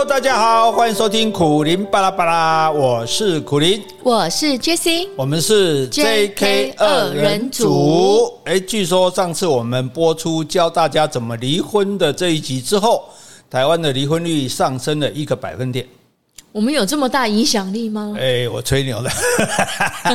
[0.00, 8.32] Hello，大家好，欢迎收听苦林巴拉巴拉，我是苦林，我是 Jessie，我们是 JK 二人组。
[8.46, 13.04] 哎，据说上次我们播出教大家怎么离婚的这一集之后，
[13.50, 15.86] 台湾的离婚率上升了一个百分点。
[16.50, 18.16] 我们有这么大影响力吗？
[18.18, 19.10] 哎，我吹牛的。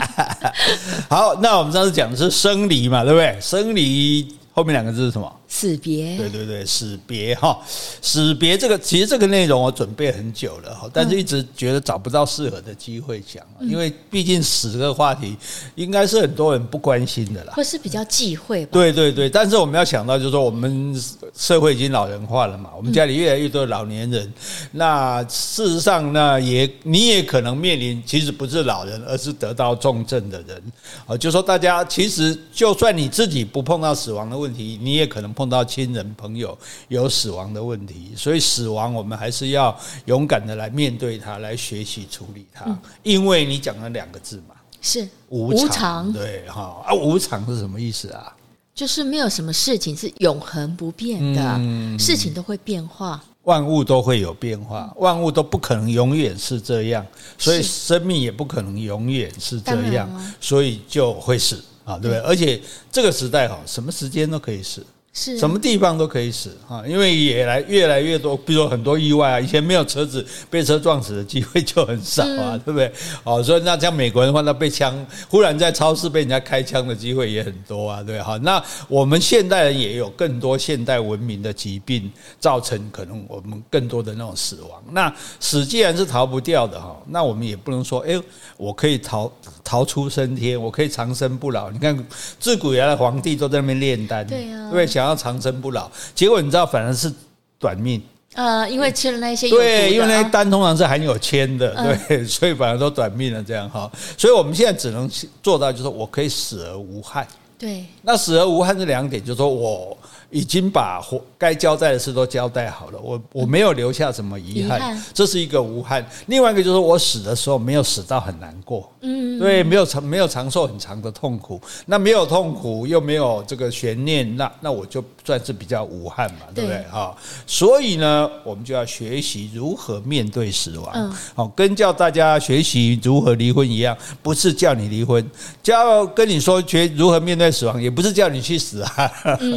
[1.07, 3.38] 好，那我们上次讲的是生离嘛，对不对？
[3.39, 5.32] 生离后面两个字是什么？
[5.47, 7.57] 死别，对对对，死别哈，
[8.01, 15.37] 死别这个其实这个内容我准备很久了哈，但是一直觉得找不到适合的机会讲，因为毕竟死这个话题
[15.75, 18.71] 应该是很多人不关心的啦，或是比较忌讳吧。
[18.73, 20.99] 对对对，但是我们要想到就是说，我们
[21.37, 24.33] 社会已经老人化了嘛，我们家里越来越多的老年人，
[24.71, 30.61] 那事实上呢，也你也可能面临，其实不是老人，而是得到重症的人
[31.05, 35.45] 啊，就说大家其实就算你自己不碰到死亡的问题，你也可能碰。
[35.45, 42.66] 到亲人朋友有死亡的问题，所以死亡我们还是要勇敢的来面对它，来学习处理它。
[43.03, 46.11] 因为你讲了两个字嘛，是无常。
[46.11, 48.36] 对哈啊，无常是什么意思啊？
[48.73, 57.05] 就是没有什么事情是永恒不变的，事情都会变化，万物都会有变化，万物都不可能永远是这样，
[57.38, 60.09] 所以生命也不可能永远是这样，
[60.42, 62.20] 所以就会死啊，对不对？
[62.22, 62.59] 而且
[62.92, 64.86] 这个时代哈，什么时间都可以死。
[65.17, 72.91] 是什么地方都可以死啊，因为也来越来越多，比如说很多意外啊，以前没有车子被车撞死的机会就很少啊，对不对？
[73.23, 74.93] 哦，所以那像美国人的话，那被枪
[75.30, 78.38] 忽然在超市被人家开枪的机会也很多啊，对哈。
[78.43, 84.83] 那我们现代人也有更多现代文明的疾病，造成可能我们更多的那种死亡。
[84.91, 88.21] 那死既然是逃不掉的哈，那我们也不能说，哎，
[88.58, 89.31] 我可以逃
[89.63, 91.71] 逃出升天，我可以长生不老。
[91.71, 91.97] 你看
[92.38, 95.05] 自古以来的皇帝都在那边炼丹，对啊，对，想。
[95.06, 97.11] 要长生不老，结果你知道，反而是
[97.59, 98.02] 短命。
[98.34, 101.73] 呃，因为吃了那些对，因为那些丹通常是含有铅的，
[102.08, 103.42] 对，所以反而都短命了。
[103.44, 105.10] 这样哈，所以我们现在只能
[105.42, 107.26] 做到，就是我可以死而无憾。
[107.58, 109.98] 对，那死而无憾这两点，就是说我。
[110.30, 111.02] 已经把
[111.37, 116.05] 该交代的事都交代好了，我我没有留下什么遗憾，这是一个无憾。
[116.27, 126.65] 另外一个就是我死的时候没有死到很难过，嗯，对，没有长没有长寿很长的痛苦，那没有痛苦又没有这个悬念，那那我就算是比较无憾嘛，对。
[126.65, 126.77] 不对？
[126.91, 127.15] 啊？
[127.45, 135.24] 所以呢，我们就要学习如何面对死亡，好，跟教大家学习如何离婚一样，不是叫你离婚，
[135.62, 139.12] 教跟你说学如何面对死亡，也不是叫你去死啊，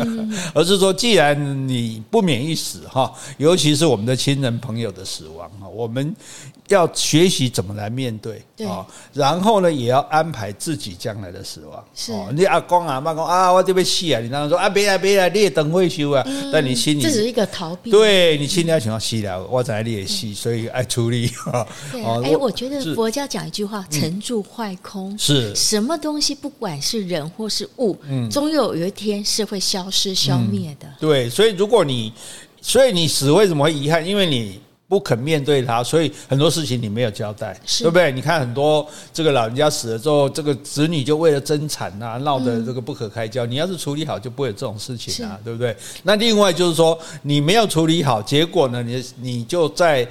[0.58, 0.68] 而。
[0.68, 6.14] 是说，既然你不免一死哈，尤其是我们的亲人朋友的死亡哈，我们
[6.68, 11.84] 要学习怎么来面对啊，然后呢，也要安排自己将来的死亡。
[11.94, 16.24] 是，你阿公阿妈公啊，我这边死啊，你当然说啊，别来别来，你也等会修啊。
[16.52, 21.66] 但你心里这是一个逃避，对你心里要想要死了，我在你也死，所以爱处理 哈。
[22.24, 27.96] 哎，我觉得佛家讲一句话：成住坏空，是什么东西，不管是人或是物，
[28.30, 30.88] 终有有一天是会消失消灭的。
[30.98, 32.12] 对，所以如果你，
[32.60, 34.06] 所以你死为什么会遗憾？
[34.06, 38.10] 因为你不肯面对他，所以很多事情你没有交代，对不对？
[38.10, 43.44] 你看很多这个老人家死了之后，这个子女就为了争产啊，闹得这个不可开交。
[43.44, 45.76] 你要是处理好，就不会有这种事情啊，对不对？
[46.02, 50.08] 那另外就是说，你没有处理好，结果呢，你你就在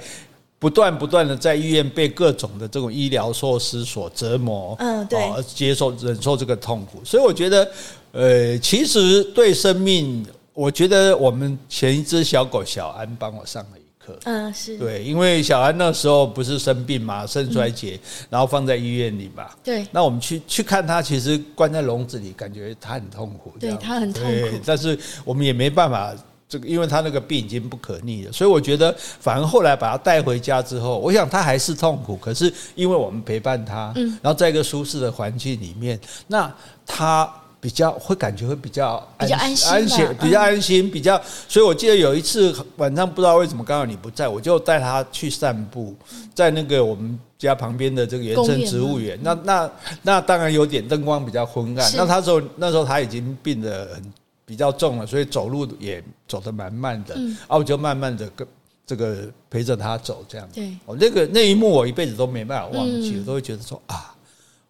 [0.60, 7.04] 不断不断的在医院被各种的这种医疗措施所折磨，嗯，对，而接受忍受这个痛苦。
[7.04, 7.68] 所以我觉得，
[8.12, 10.24] 呃，其实对生命。
[10.54, 14.18] 我觉得我们前一只小狗小安帮我上了一课。
[14.24, 19.46] 嗯，是对，因为小安那时候不是生病嘛，肾衰竭，然后放在医院里嘛。
[19.62, 19.86] 对。
[19.90, 23.52] 那我们去去看他，其实关在笼子里，感觉他很痛苦。
[23.60, 24.58] 对，他很痛苦。
[24.64, 26.14] 但是我们也没办法，
[26.48, 36.50] 这个因为他那个病已经不可逆了，所以我觉得，反而后来把他带回家之后，我想他还是痛苦，可是因为我们陪伴他，嗯，然后在一个舒适的环境里面，那
[36.86, 37.30] 它。
[37.60, 41.20] 比较会感觉会比较安比较安心，安心比较安心，比较。
[41.48, 45.94] 所以我记得有一次晚上不知道为什么刚好你不在，我就带他去散步，
[46.32, 49.18] 在那个我们家旁边的这个原生植物园。
[49.22, 49.70] 那那
[50.02, 51.92] 那当然有点灯光比较昏暗。
[51.96, 54.12] 那他说那时候他已经病得很
[54.46, 57.16] 比较重了，所以走路也走得蛮慢的。
[57.48, 58.46] 啊，我就慢慢的跟
[58.86, 60.48] 这个陪着他走这样。
[60.54, 64.14] 对，哦，那个那一幕我一辈子都没办法忘记，我都会觉得说啊，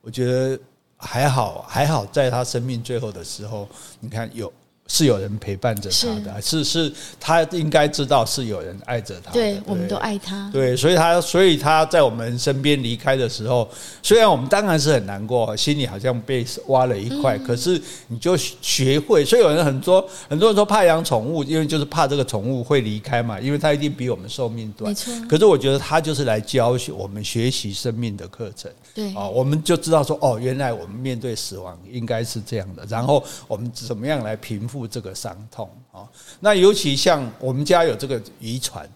[0.01, 0.59] 我觉得。
[0.99, 3.69] 还好，还好，在他生命最后的时候，
[4.01, 4.53] 你看有
[4.89, 9.31] 是有人陪伴着他的，是是，是他应该知道是有人爱着他。
[9.31, 10.51] 对，我们都爱他。
[10.51, 13.69] 对，所以他所以他在我们身边离开的时候，
[14.03, 19.23] 虽然我们当然是很难过，心里好像被挖了一块，可是你就学会。
[19.23, 24.91] 所以有人很多很多人说怕养宠物，因为就是怕这个宠物会离开嘛，因为它一定比我们寿命短。
[24.91, 25.13] 没错。
[25.29, 28.71] 可是我觉得他就是来教我们学习生命的课程。
[28.95, 29.15] 对。
[29.15, 34.78] 啊，我们就知道说，哦，原来我们面对死亡应该是这样的，然后我们怎么样来平复。
[34.87, 36.07] 这个伤痛啊，
[36.41, 38.89] 那尤其像我们家有这个遗传，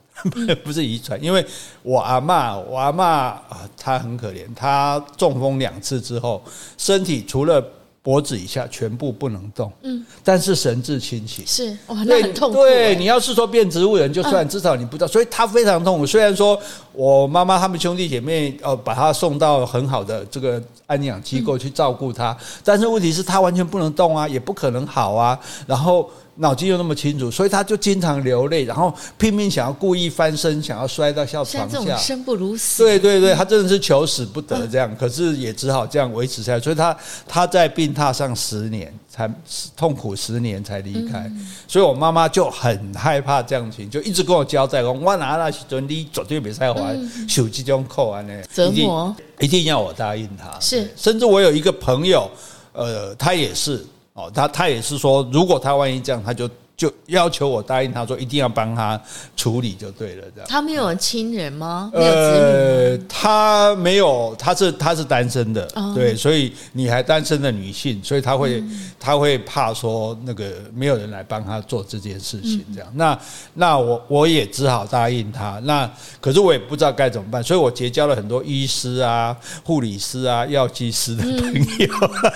[0.62, 1.44] 不是遗传，因为
[1.82, 6.42] 我阿嬷，我阿嬷啊，她很可怜，她中风两次之后，
[6.76, 7.64] 身体除了
[8.02, 12.56] 脖子以下全部不能动，嗯，但是神志清醒，是哇，那很痛苦。
[12.56, 16.04] 对，你要是说变植物人就算，至少你不知道，所以他非常痛苦。
[16.04, 16.60] 虽然说
[16.92, 26.10] 我妈妈他们兄弟姐妹呃把他送到很好的这个安养机构去照顾他，但是问题是他完全不能动啊，也不可能好啊，然后。
[26.36, 32.82] 脑筋又那么清楚，所以他就经常流泪，然后拼命想要故意翻身，想要摔到校床下，生不如死。
[32.82, 36.60] 对对对，他真的是求死不得这样，可是也只好这样维持下来。
[36.60, 36.96] 所以他
[37.28, 39.30] 他在病榻上十年，才
[39.76, 41.30] 痛苦十年才离开。
[41.68, 46.98] 所以我妈妈就很害怕这样情，就一直跟我交代说：“我拿那时阵你绝对别再还
[47.28, 52.30] 手机中扣完呢，折磨一定要我答应他。”是，甚至我有一个朋友，
[52.72, 53.84] 呃，他也是。
[54.14, 56.48] 哦，他他也是说，如果他万一这样，他就。
[56.82, 59.00] 就要求我答应他说一定要帮他
[59.36, 60.48] 处理就对了，这样。
[60.48, 61.88] 他没有亲人吗？
[61.94, 62.48] 没有子女吗？
[62.48, 72.88] 呃，他没有，他是他是单身的，哦、对，所以你还单身的女性，所以他会、嗯、他会怕说那个没有人来帮他做这件事情，这样。
[72.90, 73.18] 嗯、那
[73.54, 75.60] 那我我也只好答应他。
[75.62, 75.88] 那
[76.20, 81.88] 可是我也不知道该怎么办，所以我结交了很多医师啊、护理师啊、药剂师的朋友，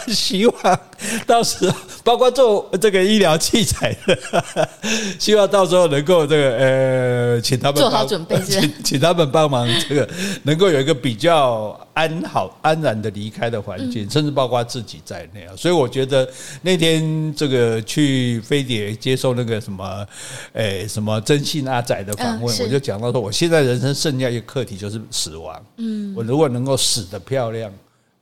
[0.06, 0.80] 嗯、希望
[1.26, 1.76] 到时候
[2.06, 4.68] 包括做这个医疗器材的。
[5.18, 10.08] 希望到时候能够这个呃，请他们做好准备， 请请他们帮忙，这个
[10.44, 15.52] 能够有一个比较安好安然的离开的环境，甚至包括自己在内啊。
[15.56, 16.28] 所以我觉得
[16.62, 20.06] 那天这个去飞碟接受那个什么，
[20.52, 25.60] 诶什么征信阿仔的访问，我就讲到说，我现在人生剩下一个课题就是死亡。
[25.78, 27.68] 嗯，我如果能够死得漂亮。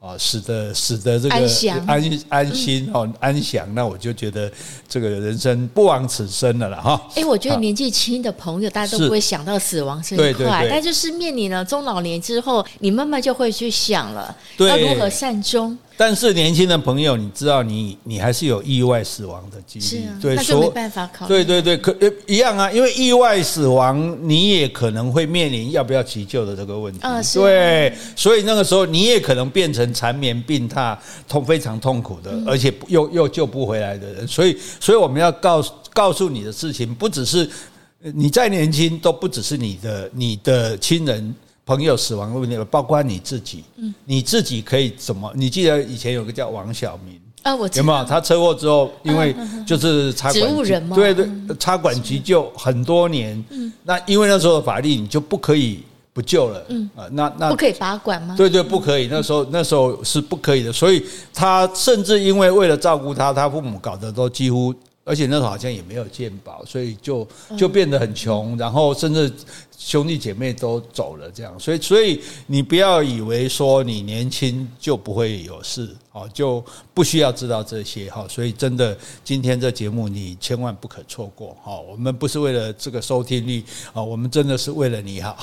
[0.05, 1.43] 啊，使得使得这个安
[1.87, 4.53] 安安心哦，安详，那我就觉得
[4.87, 7.09] 这个人生不枉此生了啦哈。
[7.15, 15.79] 哎，我觉得年纪轻的朋友，大家都不会想到死亡这一块，但就是面临了中老年之后，你慢慢就会去想了，要如何善终。
[15.96, 21.29] 但是年轻的朋友，你知道你，你你还是有意外死亡的几率，是啊、对，那就没办法考虑。
[21.29, 21.96] 对对对，可
[22.26, 27.00] 一样啊，因为意外死亡，你也可能会面临要不要急救的这个问题。
[27.00, 30.99] 啊、对，所以那个时候你也可能变成缠绵病榻、
[31.29, 34.26] 痛非常痛苦的，嗯、而且又又救不回来的人。
[34.26, 37.49] 所以，所以我们要告诉告诉你的事情，不只是
[38.00, 41.35] 你再年轻，都不只是你的你的亲人。
[41.66, 43.64] 朋友死亡的问题，包括你自己，
[44.05, 45.32] 你自己可以怎么？
[45.34, 48.05] 你记得以前有个叫王小明啊，我有没有？
[48.05, 49.34] 他车祸之后，因为
[49.66, 50.94] 就是插管？
[50.94, 51.28] 对对，
[51.58, 53.43] 插管急救很多年。
[53.82, 55.82] 那因为那时候的法律，你就不可以
[56.12, 56.62] 不救了。
[56.69, 58.34] 嗯啊，那那不可以拔管吗？
[58.37, 59.08] 对对，不可以。
[59.11, 60.72] 那时候那时候是不可以的。
[60.72, 61.02] 所以
[61.32, 64.75] 他甚至因为为了照顾他，他父母搞得都几乎，
[65.05, 67.26] 而且那时候好像也没有健保，所以就
[67.58, 69.32] 就变得很穷，然后甚至。
[69.76, 83.62] 兄弟姐妹都走了，这样，所以所以你不要以为说你年轻就不会有事，哦，就不需要知道这些，哈，所以真的今天这节目你千万不可错过，哈，我们不是为了这个收听率，
[83.93, 85.37] 啊，我们真的是为了你好。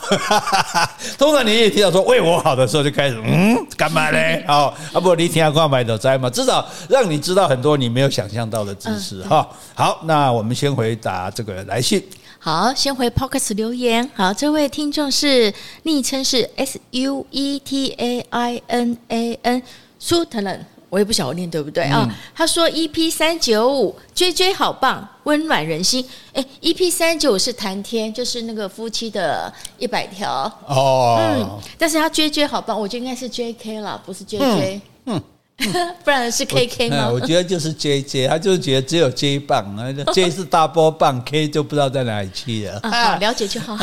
[1.19, 4.17] 通常你也听到说为我好的时候就开始，嗯，干嘛呢？
[4.47, 6.29] 哦，啊不，你听下买的灾嘛？
[6.29, 9.47] 至少让你知道很多你没有想象到的知识，哈。
[9.75, 12.01] 好，那我们先回答这个来信。
[12.43, 14.09] 好，先回 p o c k e t 留言。
[14.15, 19.61] 好，这位听众是昵称是 S U E T A I N A N
[20.01, 22.07] Sutherland，我也不晓得我念对不对啊？
[22.09, 26.03] 嗯、他说 EP 三九五 J J 好棒，温暖人心。
[26.33, 31.19] 哎，EP 三九五是谈天，就是那个夫妻的一百条哦。
[31.19, 34.81] 嗯，但是他 J J 好棒，我觉得应该是 J K 了，不是 J J。
[35.05, 35.15] 嗯。
[35.15, 35.23] 嗯
[36.03, 37.09] 不然是 K K 吗？
[37.11, 42.79] 我觉得就是 J J，他就是觉得只有 J 棒啊，J 是大波棒，K 就不知道在哪里去了。
[42.83, 43.75] 啊，了解就好。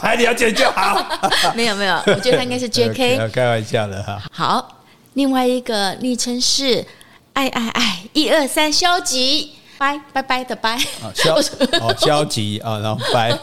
[0.00, 1.04] 还了解就好。
[1.54, 3.28] 没有没有，我觉得他应该是 J K。
[3.28, 4.22] 开玩笑的哈。
[4.32, 4.82] 好，
[5.14, 6.84] 另外一个昵称是
[7.32, 10.78] 爱爱爱一二三消极拜拜拜的拜。
[11.14, 11.36] 消
[11.80, 13.36] 哦消极啊，然后拜。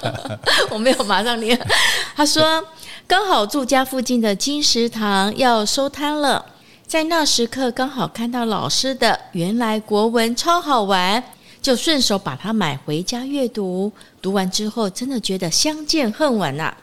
[0.70, 1.60] 我没有马上念。
[2.16, 2.64] 他说
[3.08, 6.46] 刚好住家附近的金石堂要收摊了。
[6.92, 11.24] 在那时刻，刚好看到老师的原来国文超好玩，
[11.62, 13.90] 就顺手把它买回家阅读。
[14.22, 16.76] 读完之后，真的觉得相见恨晚呐、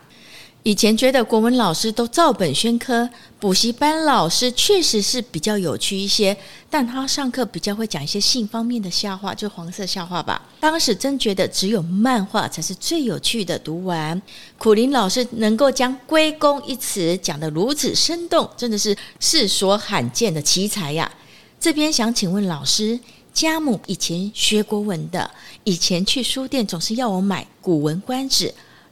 [0.64, 6.36] 以前觉得国文老师都照本宣科，补习班老师确实是比较有趣一些，
[6.68, 10.42] 但他上课比较会讲一些性方面的笑话，就黄色笑话吧。
[10.60, 13.58] 当时真觉得只有漫画才是最有趣的。
[13.58, 14.20] 读完，
[14.58, 21.10] 苦林老师能够将“归功”一词讲得如此生动，真的是世所罕见的奇才呀。
[21.58, 22.98] 这边想请问老师，
[23.32, 25.30] 家母以前学国文的，
[25.64, 28.48] 以前去书店总是要我买《古文观止》。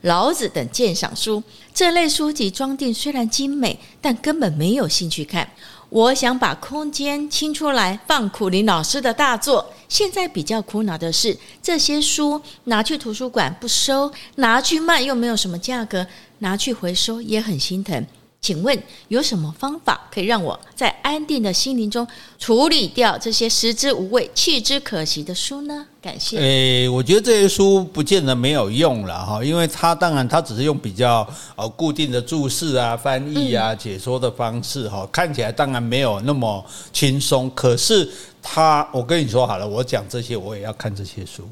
[0.06, 1.42] 老子等鉴赏书，
[1.74, 5.48] 这类书籍装订虽然精美，但根本没有兴趣看。
[5.88, 9.72] 我想把空间清出来放苦林老师的大作。
[9.88, 16.06] 现在比较苦恼的是，这些书拿去图书馆不收，拿去卖又没有什么价格，
[16.38, 18.06] 拿去回收也很心疼。
[18.46, 22.06] 请问有什么方法可以让我在安定的心灵中
[22.38, 25.84] 处理掉这些食之无味、弃之可惜的书呢？
[26.00, 26.38] 感谢。
[26.38, 37.50] 诶，我觉得这些书不见得没有用了哈，因为它当然它只是用比较呃固定的注释啊、翻译啊、解说的方式哈，看起来当然没有那么轻松。
[37.52, 38.08] 可是
[38.40, 41.42] 它，我跟你说好了，我讲这些我也要看这些书。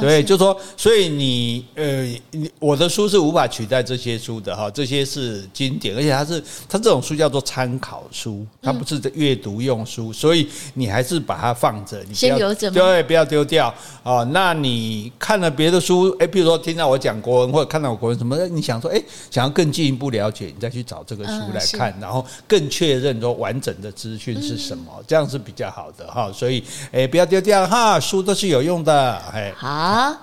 [0.00, 13.72] 对，就说，所以你呃，你我的书是无法取代这些书的哈，这些是经典，而且它是它这种书叫做参考书，它不是阅读用书，所以你还是把它放着，你先留着，对，不要丢掉
[14.02, 14.22] 啊。
[14.32, 26.30] 那你看了别的书，哎，比如说听到我讲国文，或者看到我国文什么，你想说，哎，想要更进一步了解，你再去找这个书来看，然后更确认说完整的资讯是什么，这样是比较好的哈。
[26.32, 29.81] 所以，哎，不要丢掉哈，书都是有用的，哎，好。
[29.84, 30.16] 好，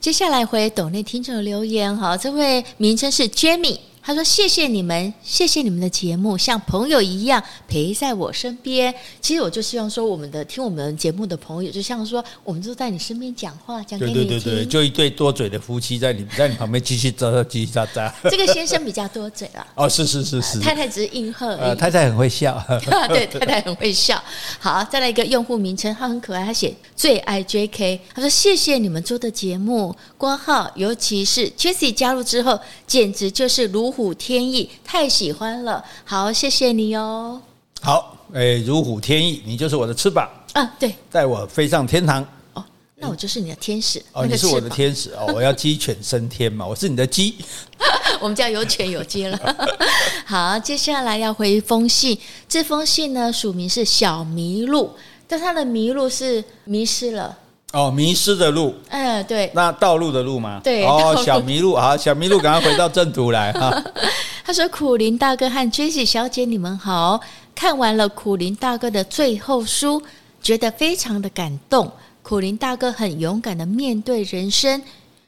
[0.00, 3.78] 接下来回岛内听众留言哈，这位名称是 Jamie。
[4.08, 8.94] 他说：“谢谢你们，谢谢你们的节目，像朋友一样陪在我身边。
[9.20, 14.26] 其实我就希望说，我们的听我们节目的朋友，就像说，我们就在你身边讲话，讲给你听。
[14.26, 18.10] 对对对对，就一对多嘴的夫妻在你 在你旁边叽叽喳喳，叽叽喳喳。
[18.30, 19.66] 这个先生比较多嘴了。
[19.74, 21.48] 哦，是是是是，太太只是应和。
[21.48, 22.58] 呃，太太很会笑。
[23.12, 24.18] 对，太太很会笑。
[24.58, 28.00] 好，再来一个用户名称，他很可爱，他写最爱 JK。
[28.14, 35.84] 他说：谢谢你们做的节目，括号，尤其是 Jessie 加入之后，简直就是如。”如虎添翼，太喜欢了。
[36.04, 37.42] 好，谢谢你哦。
[37.80, 42.24] 好，哎，如虎添翼，你就是我的翅膀啊，对，带我飞上天堂。
[42.54, 42.64] 哦，
[42.94, 44.00] 那我就是你的天使。
[44.12, 47.34] 哦，你是我的天使哦，我要鸡犬升天嘛， 我是你的鸡。
[48.22, 49.36] 我们家有犬有鸡了。
[50.24, 52.16] 好，接下来要回一封信，
[52.48, 54.92] 这封信呢，署名是小麋鹿，
[55.26, 57.36] 但他的麋鹿是迷失了。
[57.72, 60.58] 哦，迷失的路，嗯，对，那道路的路吗？
[60.64, 63.70] 对，哦，小麋鹿好，小麋鹿，赶快回到正途来哈。
[64.42, 67.20] 他说：“苦林大哥和 Jessie 小姐，你们好，
[67.54, 70.02] 看完了苦林大哥的最后书，
[70.42, 71.92] 觉得非常的感动。
[72.22, 74.82] 苦林大哥很勇敢的面对人生，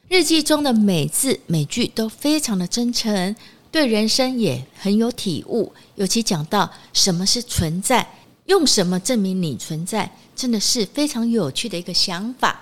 [0.09, 3.37] 日记中的每字每句都非常的真诚，
[3.71, 5.71] 对人生也很有体悟。
[5.97, 8.07] 尤其讲到什么是存在，
[8.51, 12.59] 用什么证明你存在。”真的是非常有趣的一个想法。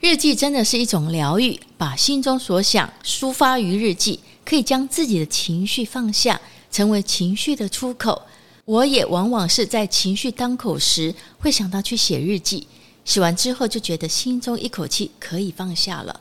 [0.00, 6.40] 日记真的是一种疗愈，把心中所想抒发于日记，可以将自己的情绪放下，
[6.72, 8.22] 成为情绪的出口。
[8.64, 12.66] 我也往往是在情绪当口时，会想到去写日记，
[13.04, 16.18] 写完之后就觉得心中一口气可以放下了。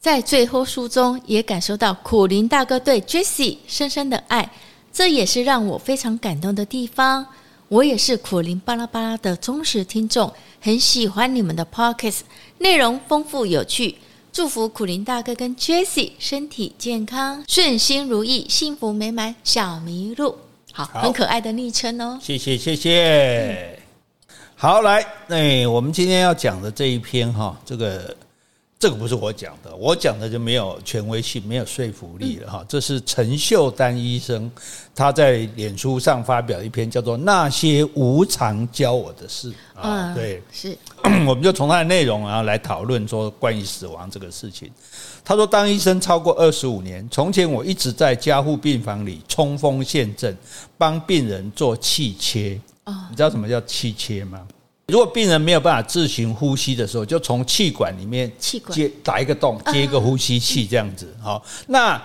[0.00, 4.48] 在最后书中也感受到苦林大哥对 Jessie 深深的爱，
[4.92, 7.26] 这也是让我非常感动的地方。
[7.72, 12.18] 我也是苦苓巴拉巴拉的忠实听众，很喜欢你们的 pocket
[12.58, 13.96] 内容丰富有趣。
[14.30, 19.34] 祝福苦苓大哥跟 Jessie 身体健康、顺心如意、幸福美满。
[19.42, 20.36] 小麋鹿，
[20.70, 22.18] 好，好很可爱的昵称哦。
[22.20, 23.80] 谢谢谢谢。
[24.54, 28.14] 好，来，哎，我们今天要讲的这一篇哈，这个。
[28.82, 32.64] 这个不是我讲的，我讲的就没有权威性，没有说服力了哈。
[32.68, 34.50] 这是陈秀丹医生
[34.92, 40.76] 他在脸书上发表一篇叫做《那些无常教我的事》啊，对，是，
[41.28, 44.68] 我们就从他的内容啊来讨论说关于死亡这个事情。
[45.24, 50.36] 他说，当医生超过二十五年，从前我一直在加护病房里冲锋陷阵，
[50.76, 52.60] 帮病人做气切。
[53.08, 54.44] 你知道什么叫气切吗？
[54.88, 61.14] 如果病人没有办法自行呼吸的时候，就从气管里面接打一个洞，接一个呼吸器这样子。
[61.22, 62.00] 好，那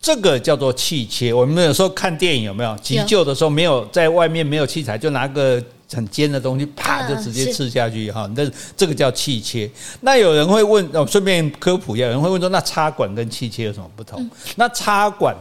[0.00, 1.32] 这个叫做气切。
[1.32, 5.62] 我们有时候看电影有没有急救的时候，没有在外面没有器材，就拿个
[5.92, 8.28] 很尖的东西，啪就直接刺下去哈。
[8.34, 8.42] 那
[8.76, 9.70] 这个叫气切。
[10.00, 14.28] 那有人会问，哦，顺便科普一下，有人会问说，那插管跟气切有什么不同？
[14.56, 15.36] 那插管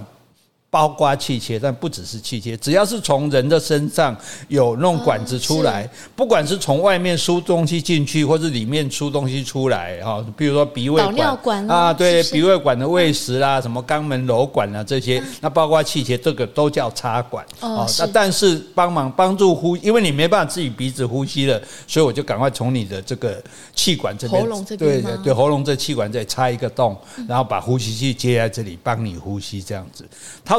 [0.72, 4.16] 包括气切，但不只是气切，只要是从人的身上
[4.50, 12.34] 有那种管子出来，哦、不管是从外面输东西进去，或是里面输东西出来，哈，比如说鼻胃管，管啊，对，是是。
[12.36, 23.42] 鼻胃管的喂食啦，什么肛门瘘管啊这些，嗯、那包括气切，这个都叫插管，哦，那但是帮忙帮助呼，因为你没办法自己鼻子呼吸了，所以我就赶快从你的这个
[23.74, 26.96] 气管这边，喉咙这边，对对对，喉咙这气管这里插一个洞，
[27.28, 30.08] 然后把呼吸器接在这里，帮你呼吸这样子，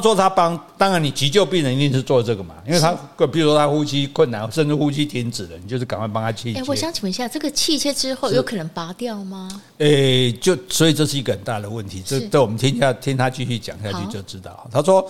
[0.01, 0.11] 他。
[0.11, 2.93] 说他帮，当然你急救病人一定是做这个嘛，因为他，
[3.29, 6.59] 比如说他呼吸困难，甚至呼吸停止了，你就是赶快帮他气切。
[6.59, 9.63] 哎，我想请问一下，这个气切之后有可能拔掉吗？
[9.79, 12.03] 哎，就所以这是一个很大的问题。
[12.05, 14.69] 这这我们听下听他继续讲下去就知道。
[14.73, 15.09] 他说，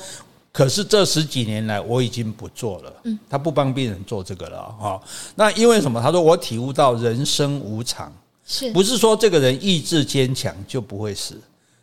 [0.53, 5.01] 可是这十几年来我已经不做了，嗯，他不帮病人做这个了哈。
[5.35, 5.99] 那因为什么？
[6.03, 8.13] 他说我体悟到人生无常，
[8.45, 11.41] 是不是说这个人意志坚强就不会死？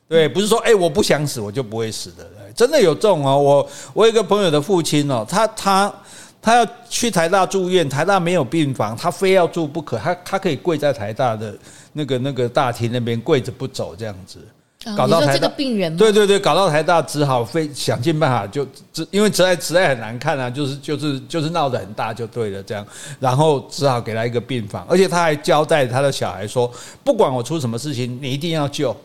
[0.10, 2.26] 对，不是说哎我不想死我就不会死的。
[2.56, 5.94] 真的有这种哦，我我有一个朋友的父亲哦，他他
[6.42, 11.56] 他要去台大住院，台大没有病房，他非要住不可，他他可以跪在台大的
[11.94, 14.40] 那个那个大厅那边跪着不走这样子，
[14.96, 22.84] 搞到台大，哦、这个病人对对对，搞到台大只好非想尽办法就只因为实在实在很难看啊，就是就是就是闹得很大就对了这样，
[23.20, 26.72] 然后只好给他一个病房，而且他还交代他的小孩说，
[27.04, 28.96] 不管我出什么事情，你一定要救。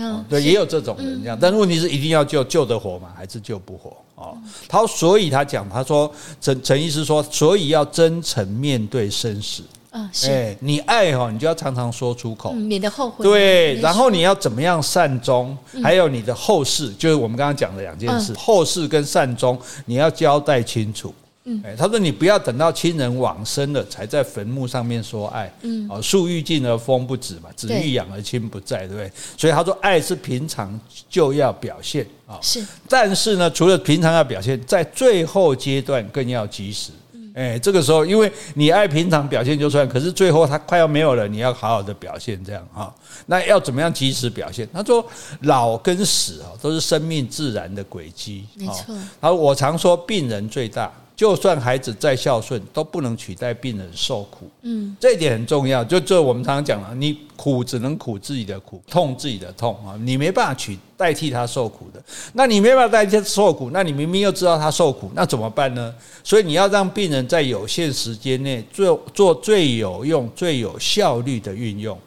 [0.00, 3.08] 嗯，对，也有这种人这样，但是问题是一定要救，救得活吗？
[3.16, 3.96] 还是救不活？
[4.14, 4.36] 哦，
[4.68, 9.62] 他所以他讲，他说陈陈医师说，所以要真诚面对生死。
[9.92, 10.30] 嗯，是。
[10.30, 13.24] 哎，你爱哈，你就要常常说出口，免得后悔。
[13.24, 15.56] 对，然后你要怎么样善终？
[15.82, 21.12] 还有你的后事，就是我们刚刚讲的两件事，后事跟善终，你要交代清楚。
[21.50, 25.52] 嗯，他说你不要等到亲人往生了，才在坟墓上面说爱。
[25.62, 29.10] 嗯，哦，树欲静而风不止嘛，子欲养而亲不在，对不对？
[29.36, 30.78] 所以他说爱是平常
[31.08, 32.38] 就要表现啊。
[32.40, 36.90] 是，但是呢，除了平常要表现，在最后阶段更要及时。
[37.32, 42.92] 哎，这个时候，因为你爱平常表现就算，可是最后他快要没有了，你要好好的表现，这样啊。
[43.26, 44.68] 那要怎么样及时表现？
[44.72, 45.04] 他说，
[45.42, 48.44] 老跟死啊，都是生命自然的轨迹。
[48.56, 48.94] 没错。
[49.20, 50.92] 他说我常说，病人最大。
[51.20, 54.48] 就算孩子再孝顺，都不能取代病人受苦。
[54.62, 55.84] 嗯，这一点很重要。
[55.84, 62.02] 就这我们常常讲了，你苦只能苦自己的苦，痛自己的痛啊，你没办法取代替他受苦的。
[62.32, 65.94] 那你没办法代替他受苦，那你明明又知道他受苦，那怎么办呢？
[66.24, 71.98] 所以你要让病人在有限时间内做做最有用、最有效率的运用，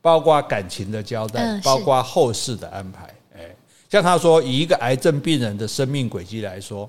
[0.00, 3.14] 包括感情的交代，包括后事的安排。
[3.36, 3.54] 哎，
[3.90, 6.88] 像他说，以一个癌症病人的生命轨迹来说。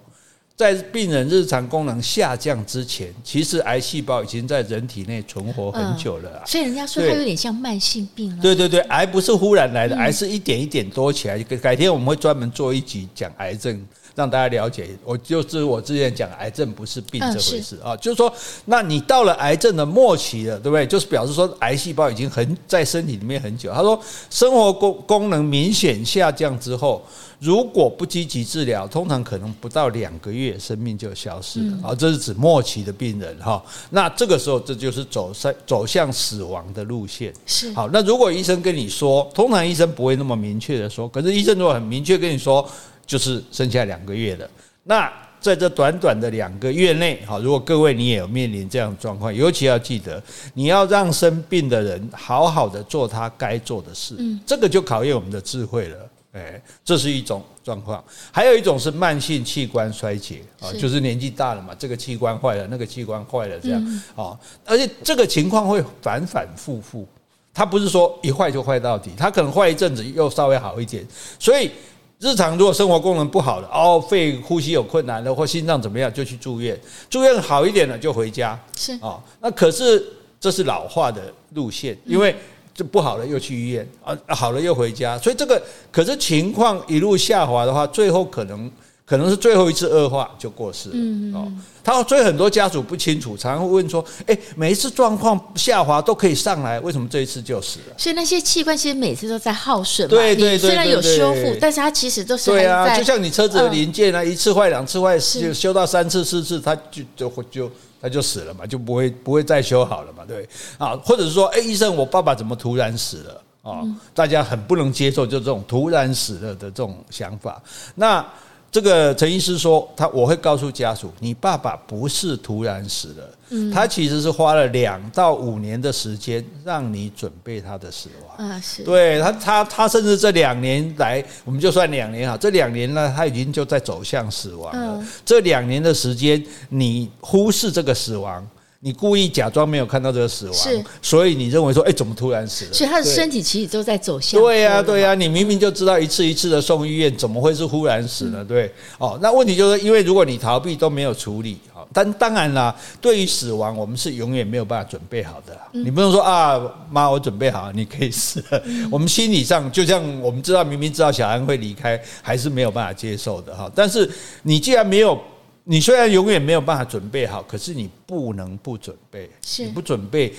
[0.57, 6.43] 在病人日常功能下降之前，其实癌细胞已经在人体内存活很久了，啊。
[6.45, 8.41] 所以人家说它有点像慢性病了。
[8.41, 11.37] 对对对，癌不是忽然来的，癌是一点一点多起来。
[11.43, 13.85] 改天我们会专门做一集讲癌症。
[14.15, 20.87] 让大家了解，我就是我之前讲，癌症不是病这回事啊，就是说，那你到了癌症的末期了，对不对？
[20.87, 23.73] 就是表示说，癌细胞已经很在身体里面很久。
[23.73, 23.99] 他说，
[24.29, 27.03] 生活功功能明显下降之后，
[27.39, 31.93] 如果不积极治疗，通常可能不到两个月，生命就消失了啊。
[31.93, 33.61] 这是指末期的病人哈。
[33.89, 37.33] 那这个时候，这就是走向走向死亡的路线。
[37.45, 42.65] 是好，那如果医生跟你说，通常医生不会那么明确的说，可是医生如果很明确跟你说。
[43.05, 44.49] 就是剩下两个月了。
[44.83, 50.21] 那在这短短的两个月内，哈，如果各位你也有面临这样的状况，尤其要记得，
[50.55, 54.15] 你要让生病的人好好的做他该做的事。
[54.17, 55.97] 嗯，这个就考验我们的智慧了。
[56.33, 58.03] 哎，这是一种状况。
[58.31, 64.37] 还有一种是慢性器官衰竭啊，就是年纪大了嘛，这个器官坏了，那个器官坏了，这样啊。
[64.65, 67.07] 而且这个情况会反反复复，
[67.53, 71.05] 它不是说一坏就坏到底，它可能坏一阵子又稍微好一点，
[71.37, 71.69] 所以。
[72.19, 76.79] 日常如果生活功能不好的哦，肺呼吸有困难的或心脏怎么样，就去住院。
[77.09, 78.59] 住院好一点了就回家。
[78.77, 80.03] 是啊，那可是
[80.39, 81.21] 这是老化的
[81.53, 82.35] 路线，因为
[82.73, 85.17] 这不好了又去医院啊，好了又回家。
[85.17, 88.71] 所以这个可是情况一路下滑的话，最后可能。
[89.05, 91.51] 可能是最后一次恶化就过世了哦。
[91.83, 100.17] 他所以很多家属不清楚，常常会问说：“诶，每一次状况下滑都可以上来，为什么这一次就死了？”所以那些器官其实每次都在耗损嘛。
[100.17, 102.97] 对对对，虽然有修复，但是它其实都是对啊。
[102.97, 110.95] 就像你车子的零件啊，一次坏两次坏，就修到三次四次，它就就就它就死了嘛，就不会不会再修好了嘛，对啊。
[111.05, 113.83] 或者是说，诶，医生，我爸爸怎么突然死了啊？
[114.15, 117.61] 大家很不能接受就这种突然死了的这种想法。
[117.93, 118.25] 那
[118.75, 135.01] 这个陈医师说，他我会告诉家属，你爸爸不是突然死了，嗯，他其实是花了两到五年的时间让你准备他的死亡啊，是对他他他甚至这两年来，我们就算两年哈，这两年呢，他已经就在走向死亡了。
[135.23, 138.45] 这两年的时间，你忽视这个死亡。
[138.85, 142.71] 你故意假装没有看到这个死亡，是，所以你认为说，哎，怎么突然死了？
[142.71, 144.39] 所以他的身体其实都在走向。
[144.39, 148.45] 对呀，对呀，你明明就知道一次一次的送医院，怎么会是忽然死呢？
[148.45, 155.57] 对，哦，那问题就是因为如果你逃避都没有处理，好，但当然啦，对于死亡，我们是永远没有办法准备好的。
[155.71, 158.63] 你不能说啊，妈，我准备好，你可以死了。
[158.91, 163.67] 我们心理上就像我们知道，明明知道小安会离开，还是没有办法接受的哈。
[163.73, 164.07] 但是
[164.43, 165.19] 你既然没有。
[165.67, 169.27] 你虽然永远没有办法准备好，可是你不能不准备。
[169.41, 170.31] 是，你不准备，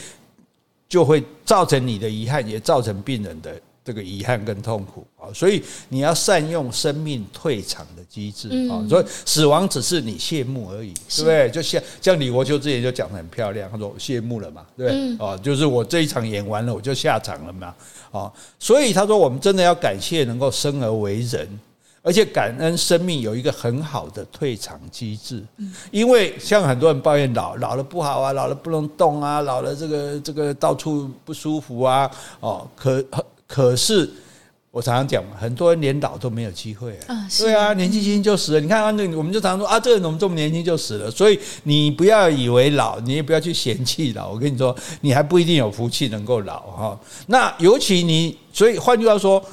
[0.89, 5.27] 就会造成你的遗憾，也造成病人的这个遗憾跟痛苦啊。
[5.35, 8.79] 所以你要善用生命退场的机制啊。
[8.89, 11.51] 所以死亡只是你谢幕而已，对不对？
[11.51, 15.17] 就像像李国秋之前就讲的很漂亮，他说谢幕了嘛，对不对？
[15.19, 17.75] 哦，就是我这一场演完了，我就下场了嘛。
[18.13, 21.49] 啊，所以他说我们真的要感谢能够生而为人。
[22.07, 25.43] 而且感恩生命有一个很好的退场机制，
[25.91, 33.05] 因为像很多人抱怨老老了不好啊，老了不能动啊，老了这个这个到处不舒服啊，哦，可
[33.49, 34.09] 可是
[34.71, 38.61] 我常常讲嘛，很多人连老都没有机会啊，对啊，年纪轻轻就死了。
[38.61, 41.11] 你看啊，那我们就常常说啊，这个人怎么这么年轻就死了？
[41.11, 44.31] 所以你不要以为老，你也不要去嫌弃老。
[44.31, 47.01] 我跟你说，你还不一定有福气能够老哈。
[47.27, 49.45] 那尤其你，所以换句话说。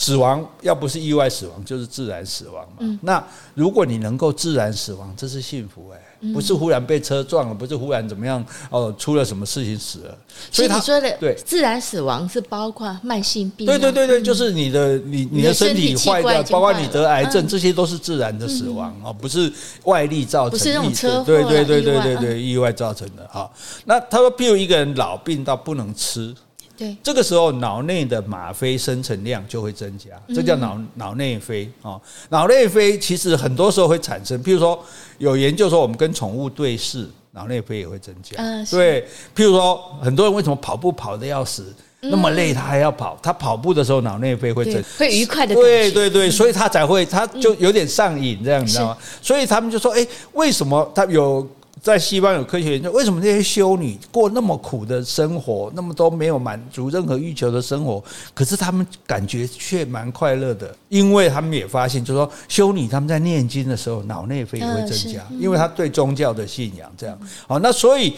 [0.00, 2.76] 死亡要不是意外死亡，就是自然死亡嘛。
[2.78, 10.18] 嗯、那如果你能够自然死亡，这是幸福哎、欸，不是忽然被车撞了，不是忽然怎么样哦，出了什么事情死了。
[10.50, 13.66] 所以他说的对，自然死亡是包括慢性病。
[13.66, 19.52] 对对对对，就是你的你你的身体坏掉，包括你得癌症，这些都是自然的死亡啊，不是
[19.84, 20.58] 外力造成的。
[20.58, 23.46] 不是那种车祸，对对对对对对，意外造成的啊。
[23.84, 26.34] 那他说，比如一个人老病到不能吃。
[26.80, 32.00] 对，这个时候脑内的吗啡生成量就会增加，这叫脑脑内啡啊。
[32.30, 34.82] 脑内啡其实很多时候会产生，譬如说
[35.18, 38.42] 有研究说，我们跟宠物对视，脑内啡也会增加。
[38.70, 45.54] 对，譬如说很多人为什么跑步跑得要死，那么累他还要跑，他跑步的时候脑内啡会增，会愉快的。
[45.54, 48.96] 对对对，所以他才会，他就有点上瘾这样，你知道吗？
[49.20, 51.46] 所以他们就说，哎，为什么他有？
[51.82, 58.02] 在西方有科学研究，为什么这些修女过那么苦的生活，那么都没有满足任何欲求的生活，
[58.34, 60.74] 可是他们感觉却蛮快乐的？
[60.88, 67.18] 因为他们也发现，就是说修女他们在念经的时候，脑内啡也会增加，因为他对宗教的信仰这样。
[67.46, 68.14] 好，那所以。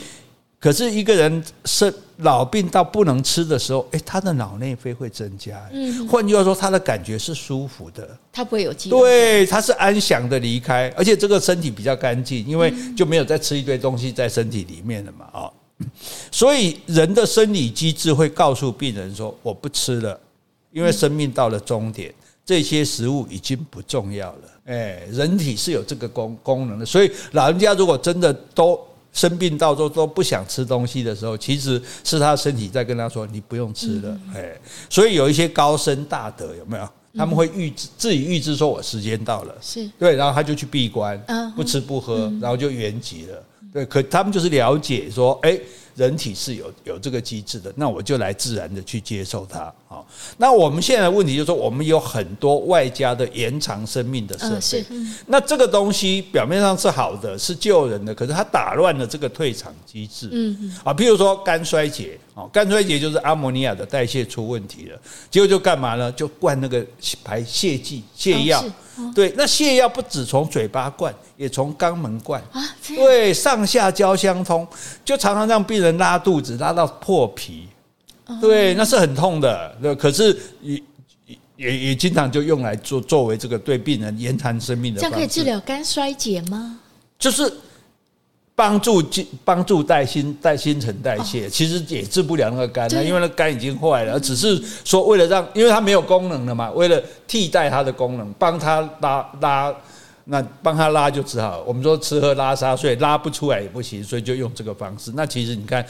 [0.63, 5.61] 可是一个人生老病到不能吃的时候，诶，他的脑内啡会增加。
[5.73, 8.99] 嗯，换句话说，他的感觉是舒服的，他不会有饥饿。
[8.99, 15.27] 对，他是安详的离开，而且这个身体比较干净，因为就没有再吃一堆东西在身体里面了嘛。
[15.33, 15.51] 啊，
[16.31, 20.19] 所以人的生理机制会告诉病人说：“我不吃了，
[20.71, 28.81] 因为生命到了终点，这些食物已经不重要了。”诶，人体是有这个功功能的，所以老人家如果真的都。
[29.13, 34.53] 生病到都都不想吃东西的时候，其实是他身体在跟他说：“你不用吃了。”哎，
[34.89, 36.89] 所以有一些高僧大德有没有？
[37.17, 41.23] 他们会预知自己预知说：“我时间到了。”是对，然后他就去闭关，
[41.55, 43.45] 不吃不喝，然后就圆寂了。
[43.73, 45.59] 对，可他们就是了解说：“哎。”
[45.95, 49.73] 人体是有有这个机制的，那我就来自然的去接受它。
[49.89, 50.07] 好，
[50.39, 54.85] 那我们现在的问题就是说，我们有很多外加的延长生命的设备。
[55.27, 60.29] 那这个东西表面上是好的，是救人的，可是它打乱了这个退场机制。
[60.33, 64.99] 嗯啊，譬如说肝衰竭，哦，肝衰竭就是阿摩尼亚的代谢出问题了，
[65.31, 66.11] 结果就干嘛呢？
[66.13, 66.85] 就灌那个
[67.23, 68.65] 排泄剂、泻药。
[69.15, 72.63] 对，那泻药不止从嘴巴灌，也从肛门灌啊。
[72.87, 74.67] 对，上下交相通，
[75.05, 77.69] 就常常让病人拉肚子，拉到破皮。
[78.41, 79.77] 对，那是很痛的。
[79.81, 80.83] 对，可是也
[81.57, 85.01] 也也经常就用来做作为这个对病人延长生命的。
[85.01, 86.79] 这样可以治疗肝衰竭吗？
[87.19, 87.53] 就是。
[88.63, 89.03] 帮助
[89.45, 94.21] 帮助代新代新陈代谢，其实也治不了那个肝，因为那肝已经坏了。
[94.21, 99.75] 只是说为了让，因为它没有功能了嘛，为了替代它的功能，帮它拉拉，
[100.27, 101.61] 那帮它拉就只好。
[101.67, 105.11] 我们说吃喝拉撒睡拉不出来也不行，所以就用这个方式。
[105.17, 105.85] 那其实你看。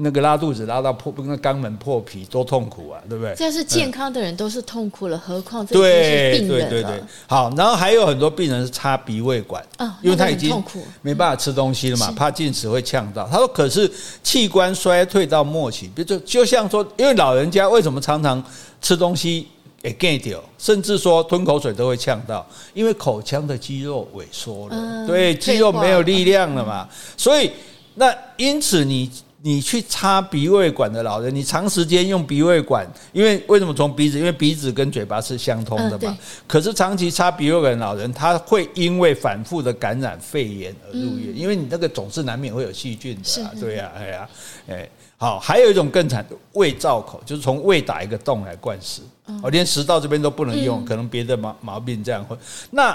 [0.00, 3.34] 那个拉肚子拉到破，那肛门破皮多痛苦啊，对不对？
[3.34, 6.48] 这是健康的人都是痛苦了，何况这些病人？
[6.48, 7.02] 对对对对。
[7.26, 9.60] 好，然后还有很多病人是插鼻胃管，
[10.00, 10.62] 因为他已经
[11.02, 13.28] 没办法吃东西了嘛，怕进食会呛到。
[13.28, 13.90] 他说：“可是
[14.22, 18.40] 器官衰退到末期，比如就就像说，因为老人家为什么常常
[18.80, 19.48] 吃东西
[19.82, 27.50] 也 get 掉，甚至说吞口水都会呛到，因为口腔的肌肉萎缩了，嗯、对，肌肉没有力量了嘛，所以
[27.96, 29.10] 那因此你。
[29.48, 34.18] 你去插鼻胃管的老人，你长时间用鼻胃管，因为为什么从鼻子？
[34.18, 36.14] 因为鼻子跟嘴巴是相通的嘛。
[36.46, 43.50] 可是长期插鼻胃管的老人，他会因为反复的感染肺炎而入院，因为你那个总是难免会有细菌的啊。
[43.58, 44.28] 对呀，哎呀，
[44.68, 49.00] 哎，好，还有一种更惨的胃造口，就是从胃打一个洞来灌食，
[49.42, 52.36] 哦，连食道这边都不能用，可能别的毛毛病这样会
[52.70, 52.94] 那。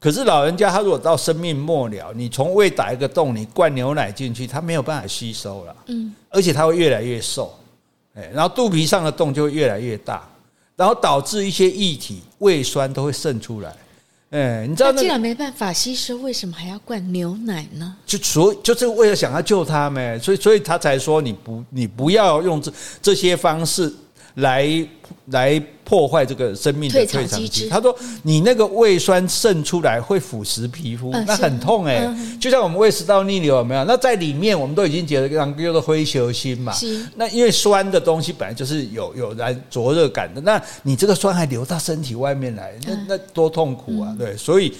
[0.00, 7.52] 可是老人家他如果到生命末了，你从胃打一个洞，你灌牛奶进去，他没有办法吸收了，嗯，而且他会越来越瘦，
[8.14, 10.28] 哎，然后肚皮上的洞就会越来越大，
[10.76, 13.74] 然后导致一些液体胃酸都会渗出来，
[14.30, 17.96] 哎，你知道那既然没办法吸收，为什么还要灌牛奶呢？
[18.06, 23.92] 就所就是为了想要救他们，所以所以他才说你不你不要用这这些方式。
[24.34, 24.68] 来
[25.26, 27.66] 来破坏这个生命的退场机制。
[27.70, 32.38] 他说：“你那个胃酸渗出来会腐蚀皮肤，那很痛哎、欸。
[32.38, 33.82] 就像我们胃食道逆流有没有？
[33.84, 36.74] 那在里面我们都已经觉得让叫做灰球心嘛。
[37.16, 40.42] 那因为酸的东西本来就是有有燃灼热感的。
[40.42, 44.14] 那你这个酸还流到身体外面来，那那多痛苦啊！
[44.18, 44.74] 对，所以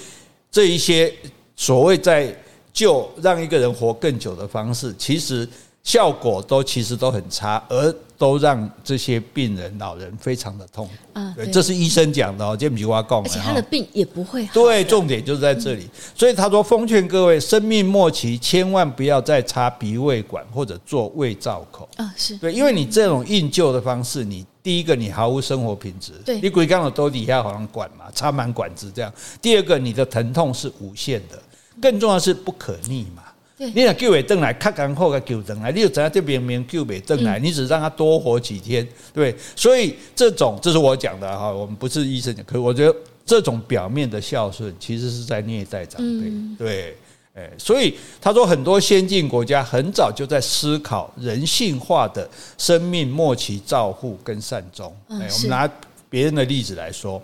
[0.50, 1.10] 这一些
[1.56, 2.36] 所谓在
[2.70, 5.48] 救让一个人活更久的方式，其实
[5.88, 10.92] 效果都其实都很差，而。”都让这些病人、老人非常的痛苦。
[11.12, 13.30] 啊，对，这是医生讲的哦，这不是我讲的。
[13.30, 14.52] 而且他的病也不会好。
[14.52, 15.88] 对，重点就是在这里。
[16.16, 21.88] 所以他说，奉劝各位，生命末期千万不要再插鼻胃管或者做胃造口。
[21.94, 26.14] 啊，是对，因为你这种硬救的方式，你第一个你毫无生活品质。
[26.24, 29.12] 对，你鬼刚的兜底下好像管嘛，插满管子这样。
[29.40, 31.40] 第二个，你的疼痛是无限的，
[31.80, 33.22] 更重要的是不可逆嘛。
[33.58, 46.96] 你若救袂回来，较艰苦个救回来，你就知影这明明救袂回来，你只让他多活几天，对，所以这种这是我讲的哈，我们不是医生讲，可我觉得这种表面的孝顺，其实是在虐待长辈，对，
[47.34, 55.68] 哎，所以他说很多先进国家很早就在思考人性化的生命末期照护跟善终，哎，我们拿
[56.08, 57.20] 别人的例子来说，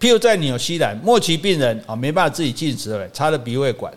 [0.00, 3.92] 譬如在纽西兰，末期病人啊没办法自己进食了，插了鼻胃管。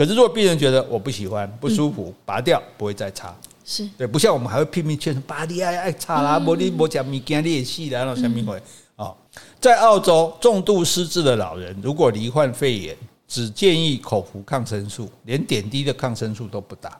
[0.00, 3.36] 可是，如果病人觉得我不喜欢、不舒服，拔掉不会再插，
[3.66, 3.86] 是。
[3.98, 8.58] 对，不像我们还会拼命劝说拔你，爱爱插啦，无你无讲物件你也死啦，那什么鬼
[8.96, 9.12] 啊？
[9.60, 12.96] 在澳洲，重度失智的老人如果罹患肺炎，
[13.28, 16.98] 只建议口服抗生素，连点滴的抗生素都不打。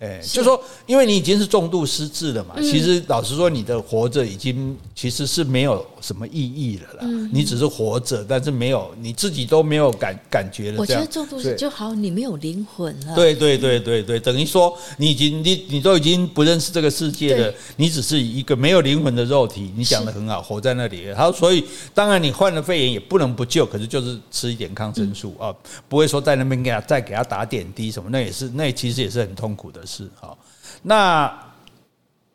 [0.00, 7.28] 哎，就是说，因为你已经是重度失智了嘛，其实老实说，你的活着已经其实是没有什么意义了啦。
[7.30, 10.78] 你只是活着，但是没有你自己都没有感感觉了。
[10.78, 13.14] 我觉得重度失就好，你没有灵魂了。
[13.14, 19.70] 对对对对对，等于说你已经你你都已经不认识这个世界了，你只是一个没有灵魂的肉体。
[19.76, 21.12] 你讲的很好，活在那里。
[21.12, 25.54] 好，所以当然你患了肺炎也不能不救，可是就是吃一点抗生素啊，
[25.90, 29.78] 不会说在那边给他再给他打点滴什么，那也是那其实也是很痛苦的。
[29.90, 30.38] 是好，
[30.82, 31.36] 那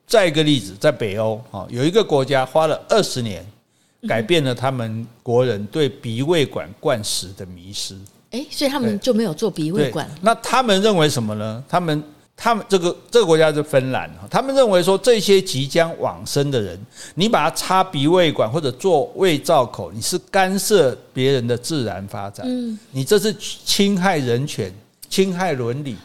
[0.06, 3.46] 再一个例子，在北欧啊，有一个国家花了二十年，
[4.10, 7.96] 改变了他们国人对鼻胃管灌食的迷失。
[8.32, 10.10] 哎，所以他们就没有做鼻胃管。
[10.22, 11.64] 那他们认为什么呢？
[11.70, 12.04] 他们
[12.36, 16.78] 他们这个这个国家是芬兰，他们认为说，这些即将往生的人，
[17.16, 24.74] 你把他插鼻胃管或者做胃造口，你是干涉别人的自然发展，嗯，你这是侵害人权。
[25.16, 25.96] 侵害伦理，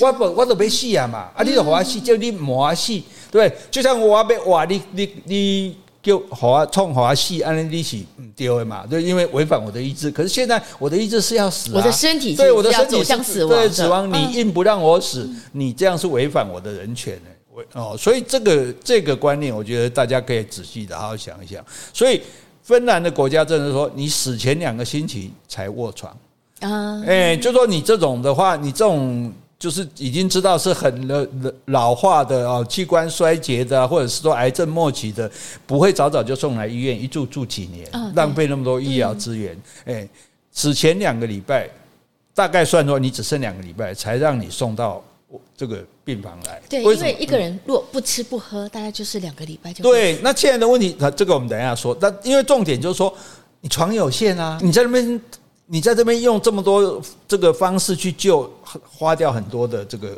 [0.00, 3.00] 我不我都没死啊嘛，啊你就我死，叫你莫死，
[3.30, 10.10] 对，就像我要话你你你叫我冲我死，安尼你是唔对的嘛，就因为违反我的意志。
[10.10, 17.14] 可是现在我的意志是要死，我的身体对我的身体走向死亡，对死亡，你硬不让我死，你这样是违反我的人权。
[17.14, 21.64] 的，哦，所以这个这个观念，我觉得大家可以仔细的好好想一想。
[21.92, 22.20] 所以
[22.64, 26.12] 芬兰的国家政策说，你死前两个星期才卧床。
[26.60, 31.26] 啊，哎，就说你这种的话，你这种就是已经知道是很老
[31.66, 35.30] 老化的啊，器官衰竭的，或者是说癌症末期的，
[35.66, 39.54] 不会早早就送来医院，一住住几年，浪费那么多医疗资源。
[39.84, 40.08] 哎，
[40.50, 41.68] 此前两个礼拜，
[42.34, 45.04] 大概算说你只剩两个礼拜，才让你送到
[45.54, 46.60] 这个病房来。
[46.70, 49.82] 对，因为一个人如果不吃不喝，大概就是两个礼拜就。
[49.82, 51.94] 对，那现在的问题，那这个我们等一下说。
[52.00, 53.12] 那因为重点就是说，
[53.60, 55.20] 你床有限啊，你在那边。
[55.66, 58.48] 你在这边用这么多这个方式去救，
[58.88, 60.16] 花掉很多的这个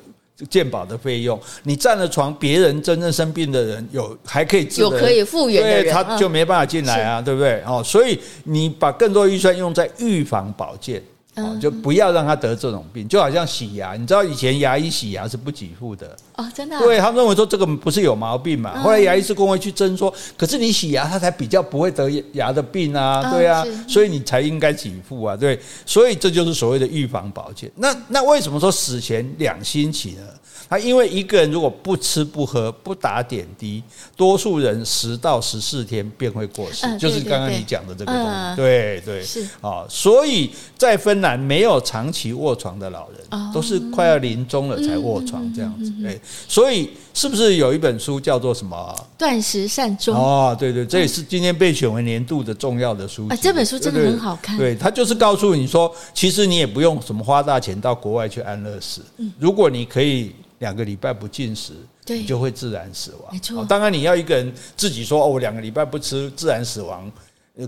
[0.50, 1.40] 鉴保的费用。
[1.62, 7.62] 你占了床，别人真正生病的人有还可以治，有可以复原的人，对，他就没办法进来啊，对不对？
[7.66, 11.02] 哦，所以你把更多预算用在预防保健，
[11.42, 16.16] 哦，就不要让他得这种病，就好像洗牙，你知道以前牙医洗牙是不给付的。
[16.36, 27.70] 哦，真的、啊，对他们认为说这个不是有毛病嘛，后来牙医是工会去争说，可是你洗牙他才比较不会得牙的病啊，对啊，所以你才应该给付啊，对，所以这就是所谓的预防保健。
[27.76, 30.22] 那那为什么说死前两星期呢？
[30.68, 33.82] 他因为一个人如果不吃不喝不打点滴，
[34.16, 38.28] 多数人十到十四天便会过世，嗯、就是刚刚你讲的这个东西。
[38.28, 45.90] 嗯、对对是啊、哦，所以在芬兰没有长期卧床的老人，哦、都是快要临终了才卧床这样子。
[46.06, 50.14] 哎、嗯，所以是不是有一本书叫做什么《断食善终》？
[50.18, 53.34] 哦，对对，这也是今天被选为年度的重要的书籍。
[53.34, 54.58] 啊，这本书真的很好看。
[54.58, 59.00] 对，他就是告诉你说，其实你也不用什么花大钱到国外去安乐死。
[59.16, 60.34] 嗯，如果你可以。
[60.58, 61.72] 两个礼拜不进食，
[62.04, 63.32] 对你就会自然死亡。
[63.32, 67.10] 没错，当然你要一个人自己说哦，我两个礼拜不吃，自然死亡。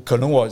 [0.04, 0.48] 可能我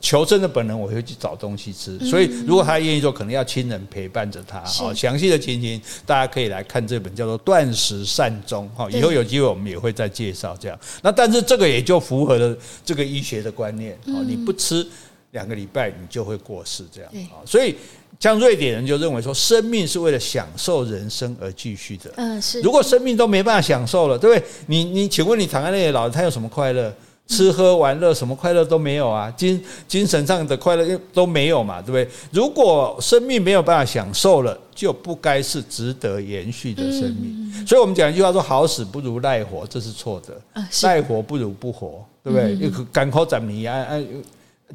[0.00, 1.98] 求生的本能，我会去找东西吃。
[2.00, 4.60] 所以如果他愿意做，可能要亲人陪伴着他。
[4.60, 8.68] 好，详细的情形大家可以来看这本叫做《断食善终》。
[8.76, 10.78] 哈，以后有机会我们也会再介绍这样。
[11.02, 13.98] 那但是这个也就符合了这个医学的观念。
[14.06, 14.86] 好，你不吃
[15.34, 17.10] 两个礼拜，你就会过世这样。
[17.30, 17.76] 啊，所以。
[18.20, 22.10] 像瑞典人就认为说，生命是为了享受人生而继续的。
[22.16, 22.58] 嗯，是。
[22.62, 24.48] 如果生命都没办法享受了，对不对？
[24.66, 26.90] 你你，请问你躺在那里老人，他有什么快乐？
[27.26, 29.30] 吃喝玩乐，什么快乐都没有啊？
[29.32, 31.82] 精精神上的快乐都没有嘛？
[31.82, 32.08] 对不对？
[32.30, 37.66] 如果生命没有办法享受了，就不该是值得延续的生命。
[37.66, 40.40] 所以我们讲一句话说：好死不如赖活，这是错的。
[40.84, 42.84] 赖活不如不活，对不对？
[42.90, 43.86] 赶快怎么样？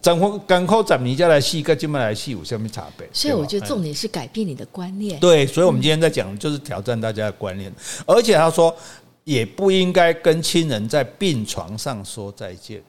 [0.01, 3.07] 怎么赶快怎么来戏，该怎么来戏，有什么差别？
[3.11, 5.19] 所以我觉得重点是改变你的观念。
[5.19, 7.73] 对，所以我们今天在讲就是挑战大家的观念，
[8.05, 8.75] 而且他说
[9.23, 12.81] 也不应该跟亲人在病床上说再见，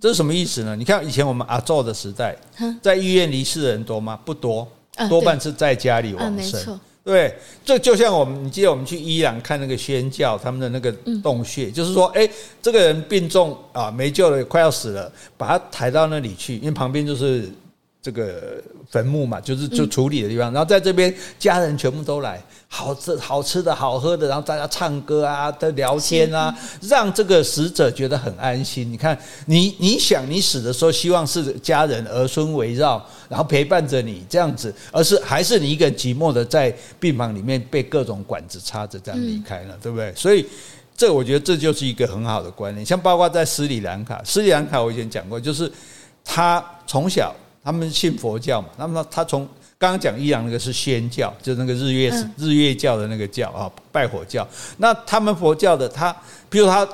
[0.00, 0.76] 这是什么意思呢？
[0.76, 2.36] 你看以前我们阿祖的时代，
[2.82, 4.18] 在医院离世的人多吗？
[4.24, 4.68] 不多，
[5.08, 6.78] 多半是在家里往生。
[7.08, 10.92] 对，这就像我们，你记得我们去伊朗看那个宣教，他们的那个
[11.22, 12.28] 洞穴，嗯、就是说，哎，
[12.60, 17.50] 这个人病重啊，没救了，快要死了，把他抬到那里去，因为旁边就是
[18.00, 22.42] 这个坟墓嘛，就是就处理的地方，然后在这边家人全部都来。
[22.70, 28.92] 好吃好吃的好喝的，然后大家唱歌啊，在聊天啊，让这个死者觉得很安心。
[28.92, 40.12] 你看，你你想你死的时候，希望是家人儿孙围绕，然后陪伴着你这样子，而是还是你一个人寂寞的在病房里面被各种管子插着这样离开了，对不对？
[40.14, 40.44] 所以
[40.94, 42.84] 这我觉得这就是一个很好的观念。
[42.84, 45.72] 像包括在斯里兰卡，斯里兰卡我以前讲过，就是
[46.22, 47.34] 他从小
[47.68, 54.48] 他们信佛教嘛，那么他从刚刚讲伊朗那个是仙教，就是那个日月日月教的那个教啊，拜火教。
[54.78, 56.16] 那他们佛教的，他
[56.48, 56.88] 比如他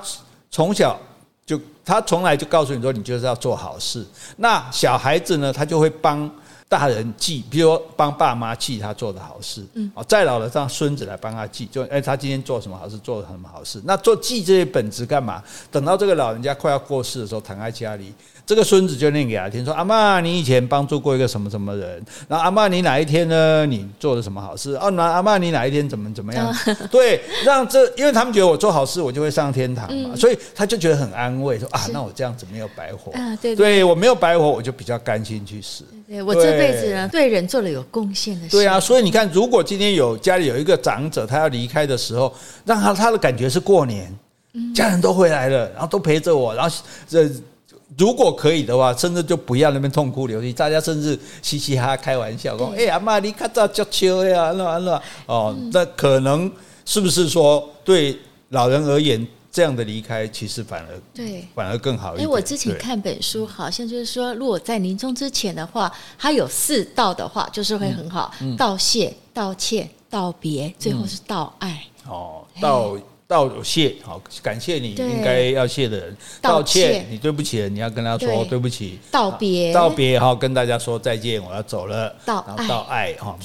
[0.50, 0.98] 从小
[1.46, 4.04] 就他从来就告诉你说，你就是要做好事。
[4.38, 6.28] 那小孩子呢，他就会帮
[6.68, 9.64] 大人记，比如说帮爸妈记他做的好事。
[9.74, 13.80] 嗯，哦再老了让孙子来帮他记，就哎他今天做什么好事，做了什么好事。
[13.84, 15.40] 那做记这些本子干嘛？
[15.70, 18.12] 等到这个老人家快要过世的时候，躺在家里。
[18.46, 22.04] 这个孙子就念给他听，说：“阿嬷，你以前帮助过一个什么什么人？
[22.28, 23.64] 然后阿嬷，你哪一天呢？
[23.64, 24.74] 你做了什么好事？
[24.74, 26.54] 哦，那阿嬷，你哪一天怎么怎么样？
[26.90, 35.82] 对，让这，因为他们觉得我做好事，我就会上天堂嘛，所以他就觉得很安慰，说啊，那我这样子没有白活，对，对我没有白活，我就比较甘心去死。
[36.06, 38.50] 对我这辈子呢，对人做了有贡献的事。
[38.50, 42.30] 对啊，所以你看，如果今天有家里有一个长者，他要离开的时候，
[42.66, 44.14] 让他他的感觉是过年，
[44.74, 46.76] 家人都回来了，然后都陪着我，然后
[47.08, 47.26] 这。”
[47.96, 56.50] 如果可以的话，甚至就不要那边痛哭流涕，大家甚至嘻嘻哈哈开玩笑说：“哎，呀妈，你看到脚球呀，那那哦，那可能
[56.84, 62.24] 是不是说对老人而言，这样的离开其实反而对反而更好一点？
[62.24, 71.80] 因为我之前看本书，好像就是说，如果在临终之前的话，他有四道的话，就是会很好：道谢、道歉、道别，最后是道爱。
[72.08, 72.96] 哦，道。
[73.26, 76.16] 道谢，好，感谢你应该要谢的人。
[76.42, 78.98] 道歉，你对不起人，你要跟他说对不起。
[79.10, 82.14] 道别，道别，哈，跟大家说再见，我要走了。
[82.24, 83.36] 道爱，道爱，哈，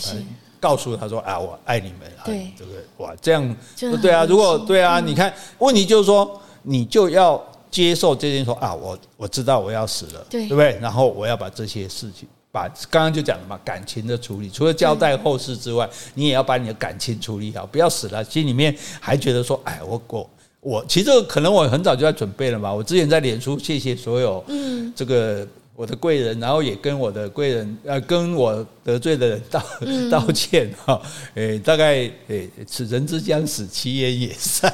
[0.59, 2.11] 告诉他说啊，我爱你们。
[2.25, 3.55] 对，这个哇，这样
[4.01, 4.25] 对啊。
[4.25, 10.77] 如果对啊，你看，问题就是说，你就要接受这件说啊，我我知道我要死了，对不对？
[10.81, 12.27] 然后我要把这些事情。
[12.51, 20.29] 把刚刚就讲了嘛，感情的处理，除了交代后事之外，你也要把你的感情处理好，不要死了心里面还觉得说，哎，我我
[20.61, 22.73] 我，其实可能我很早就在准备了嘛。
[22.73, 25.47] 我之前在脸书谢谢所有，嗯，这个
[25.79, 29.63] 我的贵人，然后也跟我的贵人 呃，跟我得罪的人道
[30.11, 31.01] 道歉 哈。
[31.35, 34.69] 诶，大概诶，此人之将死，其言也善。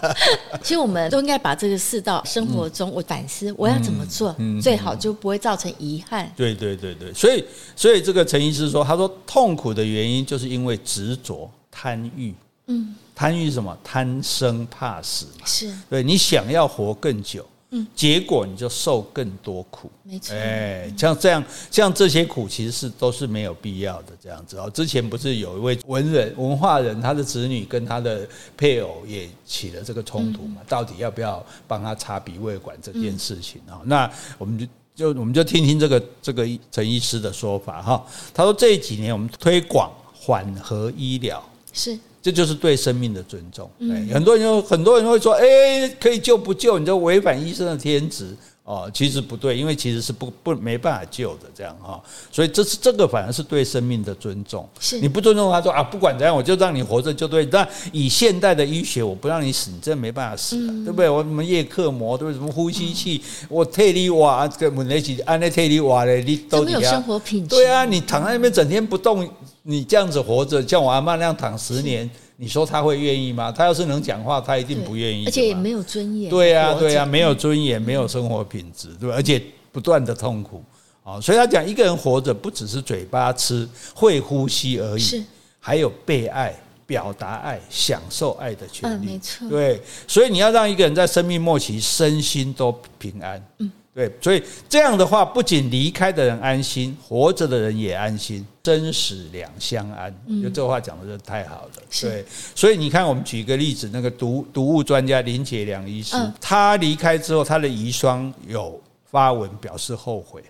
[0.62, 6.30] 其实我们都应该把这个世道生活中，我反思我要怎么做，最好就不会造成遗憾。
[6.36, 7.42] 对对对对，所以
[7.74, 12.34] 所以这个陈医师说，他说痛苦的原因就是因为执着贪欲。
[12.66, 13.74] 嗯，贪欲是什么？
[13.82, 15.46] 贪生怕死嘛。
[15.46, 17.42] 是，对你想要活更久。
[17.74, 20.36] 嗯，结果你就受更多苦，没错。
[20.36, 24.12] 哎，像这样，像这些苦其实是都是没有必要的。
[24.22, 30.60] 这样子哦，之前不是有一位文人、文化人，他的子女跟他的配偶也起了这个冲突嘛？
[30.68, 33.80] 到底要不要帮他插鼻胃管这件事情啊？
[33.84, 38.06] 那我们就就我们就听听这个这个陈医师的说法哈。
[38.34, 41.42] 他说这几年我们推广缓和医疗
[41.72, 41.98] 是。
[42.22, 43.68] 这就是对生命的尊重。
[43.80, 46.78] 嗯，很多人很多人会说，哎，可以救不救？
[46.78, 48.28] 你就违反医生的天职
[48.72, 48.90] 哦。
[48.92, 52.00] 其实不对，因为其实是不不没办法救的这样哈。
[52.30, 54.68] 所以这是这个反而是对生命的尊重。
[54.80, 57.44] 是你不尊重他说啊，不管怎样，我就让你活着就对。
[57.44, 61.08] 但以现代的医学，我不让你死，你真的没办法死，对不对？
[61.08, 62.38] 我什么叶克膜，对不对？
[62.38, 67.56] 什么呼吸器，我替你挖，跟我们一起安那替你挖的，你都没有生活品质。
[67.56, 69.28] 对啊，你躺在那边整天不动。
[69.64, 72.10] 你这样子活着，像我阿妈那样躺十年，
[72.42, 73.52] 你说他会愿意吗？
[73.52, 75.24] 他要是能讲话，他一定不愿意。
[75.26, 76.28] 而且也没有尊严。
[76.28, 79.14] 对呀，对呀，没有尊严，没有生活品质，对吧？
[79.14, 79.40] 而且
[79.70, 80.60] 不断的痛苦
[81.04, 85.22] 啊，所以他讲一个人活着，不只是嘴巴吃、会呼吸而已，是
[85.60, 86.52] 还有被爱、
[86.84, 89.06] 表达爱、享受爱的权利。
[89.06, 89.48] 没错。
[89.48, 93.40] 对，所以你要让一个人在生命末期身心都平安。
[93.58, 93.70] 嗯。
[93.94, 100.10] 对，所以这样的话，不仅离开的人安心，活着的人也安心，生死两相安。
[100.42, 101.70] 就这话讲的就太好了。
[102.00, 102.24] 对，
[102.54, 108.80] 所以你看，我们举一个例子，那个毒毒物专家林杰良医师，他离开之后，他的遗孀有
[109.10, 110.42] 发文表示后悔。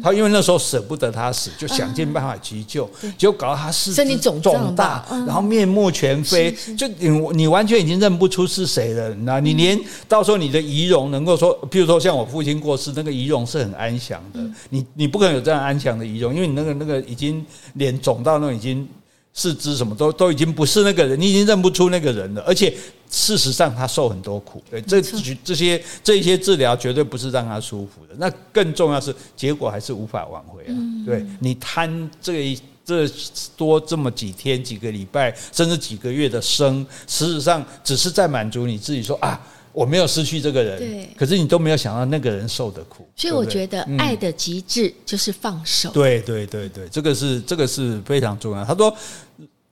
[0.00, 2.88] 他因为那时候舍不得他死，就想尽办法急救，
[3.18, 9.14] 结果搞到他四肢肿大，然后面目全非，就你你完全已经认不出是谁了。
[9.16, 9.78] 那你连
[10.08, 14.40] 到时候你的仪容能够说，譬如说像我父亲过世，那个仪容是很安详的，
[14.70, 18.88] 你你不可能有这样安详的仪容，因为你那个那个已经脸肿到那种已经。
[19.34, 22.42] 四肢什么都都已经不是那个人，你已经认不出那个人了。
[22.42, 22.74] 而且
[23.10, 24.62] 事实上，他受很多苦。
[24.70, 25.00] 对，这
[25.42, 28.14] 这些这些治疗绝对不是让他舒服的。
[28.18, 30.74] 那更重要是结果还是无法挽回啊。
[31.06, 33.08] 对，你贪这一这
[33.56, 39.40] 多这么几天、几个礼拜，甚至几个月的生，事实上只是在满足你自己说啊。
[39.72, 45.90] 我没有失去这个人，对，可是你都没有想到那个人受的苦，所以我觉得爱的极致就是放手。
[45.90, 48.64] 对对对对，这个是这个是非常重要。
[48.64, 48.94] 他说，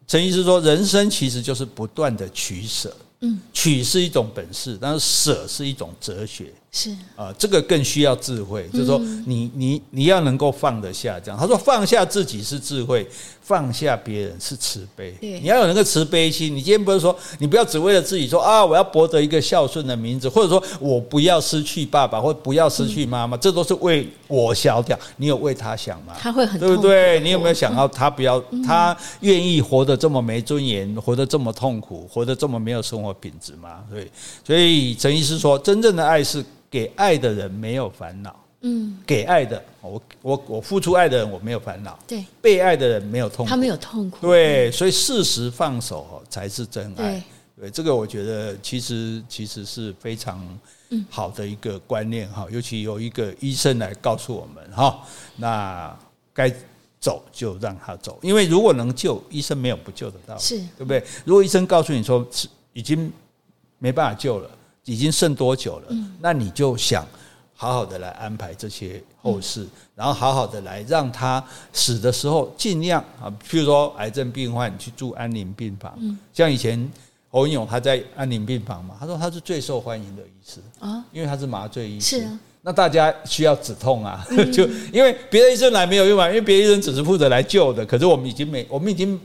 [0.07, 6.53] 陈医师说，人生其实就是不断的取舍，嗯，取是一种本事，但是舍是一种哲学。
[6.73, 8.97] 是啊，这个更需要智慧，就是说
[9.27, 11.37] 你你你要能够放得下这样。
[11.39, 13.05] 他说放下自己是智慧，
[13.43, 15.13] 放下别人是慈悲。
[15.21, 16.55] 你要有那个慈悲心。
[16.55, 24.97] 你今天不是说你不要只为了自己说啊，我要博得一个孝顺的名字，或者说我不要失去爸爸，或不要失去妈妈，这都是为我消掉。
[25.17, 26.15] 你有为他想吗？
[26.21, 27.19] 他会很对不对？
[27.19, 33.81] 你有没有想到他不要他愿意活得这么没尊严，活得这么痛苦，活得这么没有生活品质吗？
[33.91, 34.09] 对，
[34.47, 36.45] 所以陈医师说，真正的爱是。
[36.71, 47.21] 给爱的人没有烦恼，嗯，给爱的我我我付出爱的人我没有烦恼，对，被爱的人没有痛苦，他没有痛苦，对，所以适时放手才是真爱，
[47.57, 50.41] 对，对，这个我觉得其实其实是非常
[51.09, 55.03] 好的一个观念哈，尤其有一个医生来告诉我们哈，
[55.37, 55.99] 那
[56.33, 56.49] 该
[57.01, 60.59] 走就让他走，因为如果能救，医生没有不救的道理，是。
[60.77, 61.03] 对不对？
[61.25, 63.13] 如果医生告诉你说是已经
[63.79, 64.51] 没办法救了。
[64.85, 65.97] 已经剩多久了？
[66.21, 67.07] 那你就想
[67.55, 75.97] 好好的来安排这些后事，然后好好的来让他死的时候尽量啊，譬如说癌症病患去住安宁病房，
[76.33, 76.91] 像以前
[77.29, 82.27] 侯文咏他在安宁病房嘛，他说他是最受欢迎的医师啊，因为他是麻醉医师，
[82.63, 89.21] 那大家需要止痛啊， 就因为别的医生来没有用嘛，因为别的医生只是负责来救的，可是我们已经没，我们已经。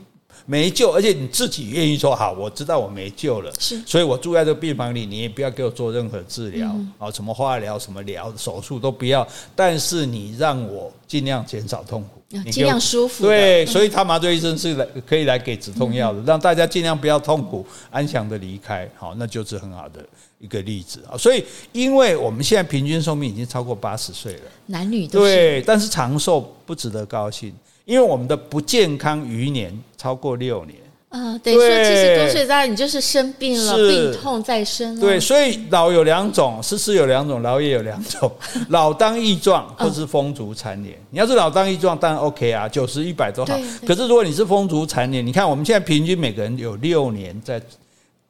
[0.45, 13.25] 没救，而且你自己愿意说好，我知道我没救了，是，所以我住在这个病房里，你也不要给我做任何治疗，啊，什么化疗、什么疗、手术都不要，但是你让我尽量减少痛苦，尽量舒服。
[13.25, 20.05] 对，所以他麻醉医生是来可以来给止痛药的，让大家尽量不要痛苦，安详的离开，好，那就是很好的
[20.39, 21.17] 一个例子啊。
[21.17, 27.53] 所以，因为我们现在平均寿命已经超过八十岁了，男女都对，但是长寿不值得高兴。
[27.85, 30.77] 因为我们的不健康余年超过六年，
[31.09, 34.99] 啊，等于说七十多岁，当然你就是生病了，病痛在身。
[34.99, 38.31] 对，所以老有两种，诗诗有两种，老也有两种。
[38.69, 40.97] 老当益壮，或是风烛残年。
[41.11, 43.55] 你要是老当益壮，当然 OK 啊，九十一百都好。
[43.85, 47.61] 可是如果你是风烛残年，你看我们现在平均每个人有六年在，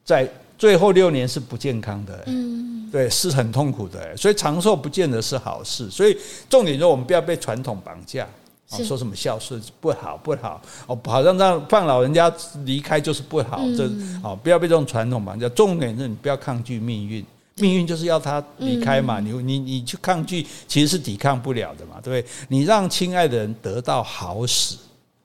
[0.04, 2.24] 在最后六年是不健康的。
[2.26, 4.16] 嗯，对，是很痛苦的。
[4.18, 5.90] 所以长寿不见得是好事。
[5.90, 6.18] 所以
[6.50, 8.28] 重点就是我们不要被传统绑架。
[8.68, 12.32] 说什么孝顺不好不好哦，好像让放老人家
[12.66, 13.90] 离开就是不好，这
[14.24, 15.48] 哦不要被这种传统绑架。
[15.50, 19.20] 重点是你不要抗拒命运，命运就是要他离开嘛。
[19.20, 22.32] 你你你去抗拒，其实是抵抗不了的嘛，对不对？
[22.48, 24.78] 你让亲爱的人得到好死，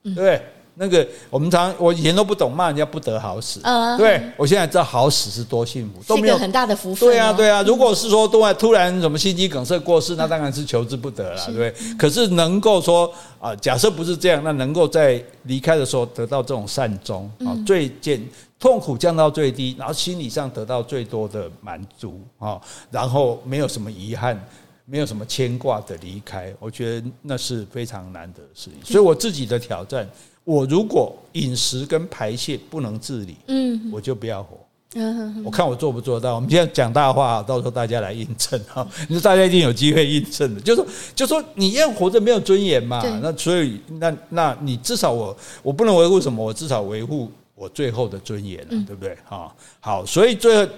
[0.03, 0.41] 对不对？
[0.75, 7.09] 那个我们常我以前都不懂骂人家不得好死，嗯，对，我现在知道好死是多幸福，都没有很大的福分。
[7.09, 7.61] 对啊，对啊。
[7.63, 11.95] 如果是说突然突然什么心肌梗塞过世，那当然是求之不得了，对不对？
[11.97, 18.25] 可是能够说啊，假设不是这样，那能够在离开的时候得到这种善终啊，最减
[18.57, 22.59] 痛苦降到最低，然后心理上得到最多的满足啊，
[22.89, 24.41] 然后没有什么遗憾，
[24.85, 28.79] 没有什么牵挂的离开，我觉得那是非常难得的事情。
[28.85, 30.09] 所以我自己的挑战。
[30.43, 34.57] 我如果饮食跟排泄不能自理，嗯，我就不要活。
[34.95, 36.35] 嗯，我看我做不做到。
[36.35, 38.85] 我们现在讲大话，到时候大家来印证哈。
[39.07, 40.85] 你说大家一定有机会印证的，就说
[41.15, 43.01] 就说你要活着没有尊严嘛？
[43.21, 46.43] 那所以那那你至少我我不能维护什么？
[46.43, 49.17] 我至少维护我最后的尊严，对不对？
[49.23, 50.69] 哈，好，所以最后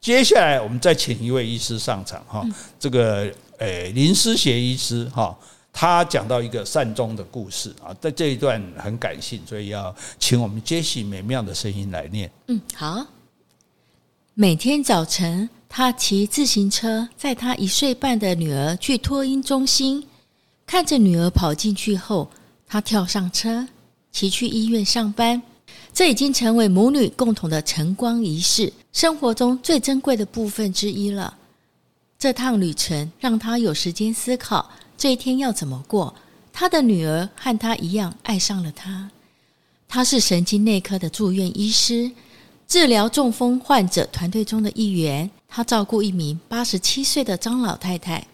[0.00, 2.46] 接下来我们再请一位医师上场哈。
[2.78, 5.36] 这个诶林思贤医师哈。
[5.80, 12.28] 他讲到一个善终的故事啊，在这一段很感性，所以要请我们杰西美妙的声音来念。
[12.48, 13.06] 嗯，好。
[14.34, 20.04] 每天早晨，他骑自行车载他一岁半的女儿去托婴中心，
[20.66, 22.28] 看着女儿跑进去后，
[22.66, 23.68] 他跳上车，
[24.10, 25.40] 骑去医院上班。
[25.94, 31.36] 这已经成为母女共同的晨光仪式，生活中最珍贵的部分之一了。
[32.18, 34.68] 这趟旅程让他有时间思考。
[34.98, 36.14] 这一天要怎么过？
[36.52, 39.08] 他的女儿和他一样爱上了他。
[39.86, 42.10] 他是神经内科的住院医师，
[42.66, 45.30] 治疗中风患者团队中的一员。
[45.46, 48.26] 他照顾一名八十七岁的张老太太，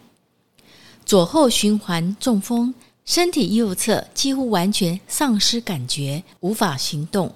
[1.05, 2.73] 左后循环中风，
[3.05, 7.31] 身体右侧几乎完全丧失感觉，无法行动。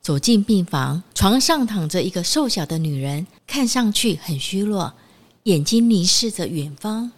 [0.00, 4.94] 走进病房，床上躺着一个瘦小的女人，看上去很虚弱，
[5.42, 7.10] 眼睛凝视着远方。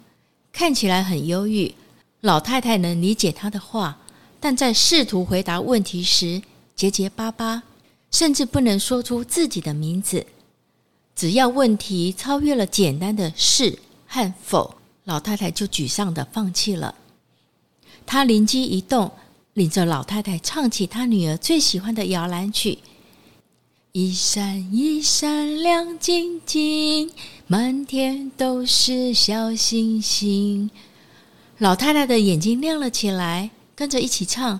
[0.57, 1.75] 看起来很忧郁，
[2.21, 3.99] 老太太能理解他的话，
[4.39, 6.41] 但在试图回答问题时
[6.75, 7.61] 结结巴巴，
[8.09, 10.25] 甚至不能说出自己的名字。
[11.15, 13.77] 只要问题超越了简单的是
[14.07, 16.95] 和否，老太太就沮丧地放弃了。
[18.07, 19.11] 他灵机一动，
[19.53, 22.79] 领着老太太唱起他女儿最喜欢的摇篮曲：
[23.99, 27.11] 一闪一闪亮晶晶。
[27.47, 30.69] 满天都是小星星，
[31.57, 34.59] 老太太的眼睛亮了起来，跟着一起唱。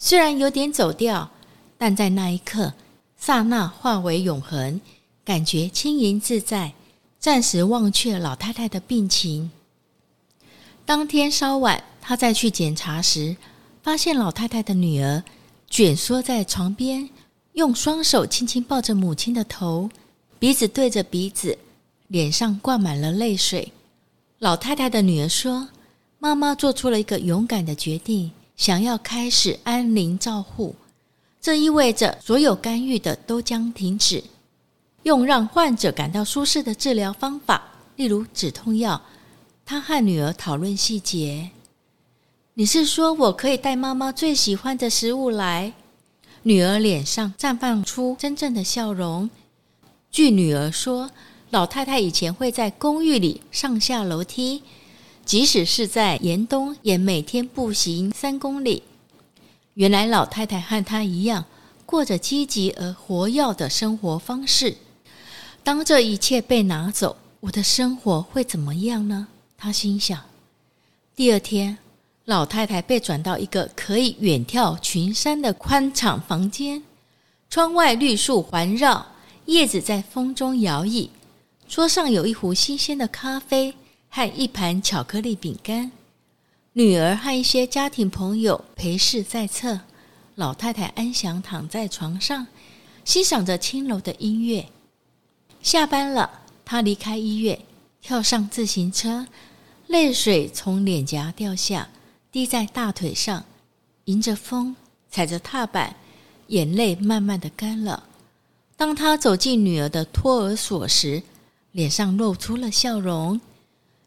[0.00, 1.30] 虽然有点走调，
[1.78, 2.74] 但在那一刻，
[3.16, 4.80] 刹那化为永恒，
[5.24, 6.72] 感觉轻盈自在，
[7.20, 9.52] 暂时忘却老太太的病情。
[10.84, 13.36] 当天稍晚，他再去检查时，
[13.80, 15.22] 发现老太太的女儿
[15.70, 17.08] 蜷缩在床边，
[17.52, 19.90] 用双手轻轻抱着母亲的头，
[20.38, 21.58] 鼻子对着鼻子。
[22.08, 23.72] 脸上挂满了泪水。
[24.38, 25.66] 老太太的女儿说
[26.20, 30.74] ：“妈妈做出了一个勇敢的决定，想要开始安宁照护。
[31.40, 34.22] 这意味着所有干预的都将停止，
[35.04, 37.62] 用让患者感到舒适的治疗方法，
[37.96, 39.00] 例如止痛药。”
[39.64, 41.48] 她和女儿讨论细节。
[42.52, 45.72] 你是说我可以带妈妈最喜欢的食物来？
[46.42, 49.30] 女儿脸上绽放出真正的笑容。
[50.10, 51.10] 据女儿说。
[51.52, 54.62] 老太太以前会在公寓里上下楼梯，
[55.26, 58.82] 即使是在严冬，也每天步行三公里。
[59.74, 61.44] 原来老太太和她一样，
[61.84, 64.78] 过着积极而活跃的生活方式。
[65.62, 69.28] 当这一切被拿走，我的生活会怎么样呢？
[69.58, 70.18] 她心想。
[71.14, 71.76] 第二天，
[72.32, 76.82] 老太太被转到一个可以远眺群山的宽敞房间，
[77.50, 79.06] 窗外绿树环绕，
[79.44, 81.10] 叶子在风中摇曳。
[81.68, 83.74] 桌上有一壶新鲜的咖啡
[84.08, 85.92] 和一盘巧克力饼干，
[86.72, 89.80] 女儿和一些家庭朋友陪侍在侧。
[90.36, 92.46] 老太太安详躺在床上，
[93.04, 94.66] 欣赏着轻柔的音乐。
[95.60, 97.58] 下班了，她离开医院，
[98.00, 99.26] 跳上自行车，
[99.88, 101.90] 泪水从脸颊掉下，
[102.32, 103.44] 滴在大腿上，
[104.06, 104.74] 迎着风，
[105.10, 105.94] 踩着踏板，
[106.46, 108.04] 眼泪慢慢的干了。
[108.74, 111.22] 当他走进女儿的托儿所时，
[111.72, 113.38] 脸上露出了笑容。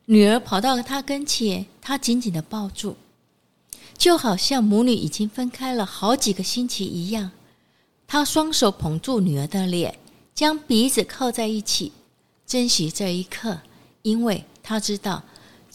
[0.05, 2.97] 女儿跑到他跟前，他紧紧的抱住，
[3.95, 7.30] 就好像母女已经分开了好几个星期一样。
[8.07, 9.99] 他双手捧住女儿的脸，
[10.34, 11.91] 将鼻子靠在一起，
[12.47, 13.59] 珍惜这一刻，
[14.01, 15.23] 因为他知道，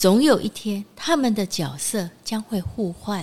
[0.00, 3.22] 总有一天他们的角色将会互换。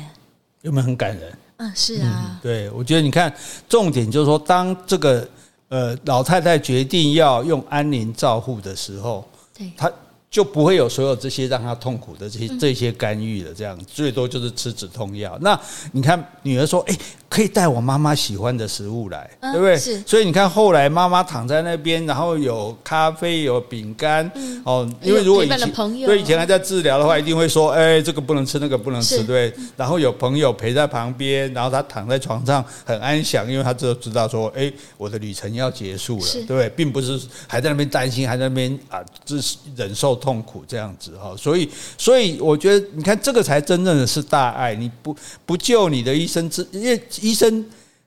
[0.62, 1.38] 有没有很感人？
[1.58, 2.30] 嗯，是啊。
[2.30, 3.36] 嗯、对，我觉得你看，
[3.68, 5.28] 重点就是说，当这个
[5.70, 9.92] 呃老太太决定要用安宁照护的时候，对，她。
[10.30, 15.36] 就不会有所有这些让她痛苦的这些这些干预了，这样最多就是吃止痛药。
[15.40, 15.60] 那
[15.94, 16.98] 你看女儿说：“哎，
[17.30, 20.02] 可以带我妈妈喜欢的食物来，对不对？”是。
[20.06, 24.30] 所以你看后来妈妈躺在那边，然后有咖啡，有饼干，
[24.66, 25.72] 哦，因为如果以前
[26.06, 29.54] 对以前还在治疗的话，一定会说：“哎，这个不能吃，那个不能吃。”对。
[29.78, 36.70] 然后有朋友陪在旁边，然后他躺在床上很安详，因为他就知道说：“哎，我的旅程要结束了，对不对？
[36.70, 44.74] 并不是还在那边担心，还在那边啊，这是忍受。”痛苦这样子哈，所以所以我觉得，你看这个才真正的是大爱。
[44.74, 45.16] 你不
[45.46, 47.66] 不救你的一生之，因为医生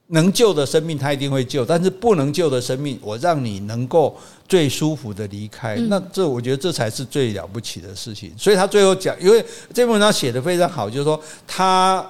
[0.08, 4.16] 能救的生命他一定会救，但是不能救的生命，我让你能够
[4.48, 8.32] 最舒服的离开，那这我觉得这才是最了不起的事情。
[8.36, 12.04] 所以他最后讲，因为这篇文章写的非常好，就是说他。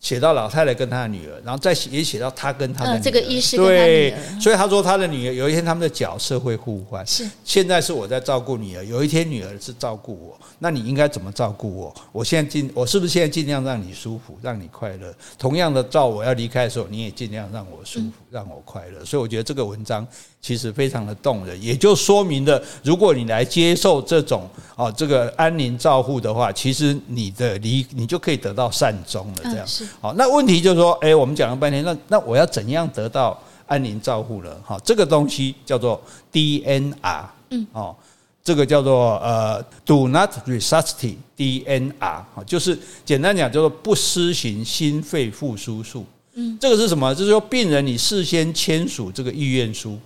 [0.00, 3.02] 写到老太太跟她的女儿，然后再写也写到他跟他的女儿。
[3.02, 7.04] 这个医师对，所以他说他的女儿有一天他们的角色会互换。
[7.06, 11.94] 是，现在是我在照顾女儿，有一天女儿是照顾我，那你应该怎么照顾我？
[12.12, 15.12] 我现在尽我是不是现在尽量让你舒服，让你快乐？
[15.36, 19.04] 同样的，照我要离开的时候，你也尽量让我舒服，让我快乐。
[19.04, 20.06] 所以我觉得这个文章。
[20.40, 29.34] 其实非常的动人，也就说明了，如果你来接受这种啊这个安宁照护的话，其实你的离你就可以得到善终了。
[29.42, 29.66] 这样，
[30.00, 34.56] 好，那问题就是说，哎，我们讲了半天，那那我要怎样得到安宁照护呢？
[34.64, 36.00] 哈，这个东西叫做
[36.32, 37.94] DNR，嗯，哦，
[38.42, 46.06] 这个叫做呃，Do not resuscitate DNR，就是简单讲，叫做不施行心肺复苏术。
[46.34, 47.12] 嗯，这个是什么？
[47.12, 49.98] 就是说，病人你事先签署这个意愿书。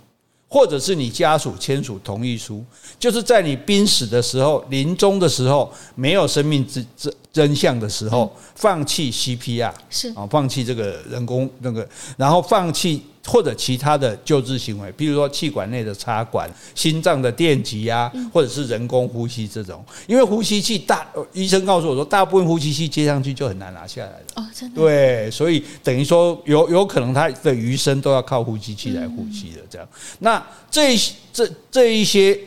[0.53, 2.63] 或者是你家属签署同意书，
[2.99, 13.01] 就是在你濒死的时候、临终的时候、没有生命之真真相的时候，放弃 CPR 是啊，放弃这个人工那个，然后放弃。
[13.25, 19.83] 或者其他的救治行为，比如说气管内的插管、心脏的电极啊，或者是人工呼吸这种。
[20.07, 24.25] 因为呼吸器大，医生告诉我说，大部分呼吸器接上去就很难拿下来了。
[24.35, 24.81] 哦，真的。
[24.81, 29.87] 对，所以等于说有有可能他的余生都要靠呼吸器来呼吸的这样。
[30.19, 30.97] 那这
[31.31, 32.37] 这这一些，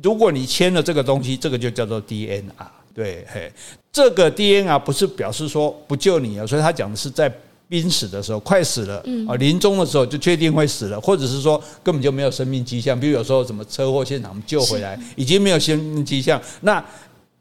[0.00, 2.42] 如果你签了这个东西，这个就叫做 DNR。
[2.94, 3.52] 对，嘿，
[3.92, 7.32] 这个 DNR 不是表示说不救你啊，所以他讲的是在。
[7.70, 8.96] 濒死的时候，快死了，
[9.28, 16.84] 啊，临终的时候就确定会死了，或者是说根本就没有生命迹象，比如有时候什么车祸现场救回来，已经没有生命迹象，那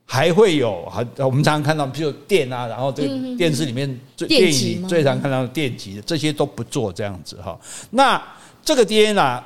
[0.05, 7.59] 还会有很，我们常常看到，比如电啊，然后这个电视里面最电影最常看到的电击，这些都不做这样子哈。
[7.89, 8.21] 那
[8.63, 9.41] 这个 DNR，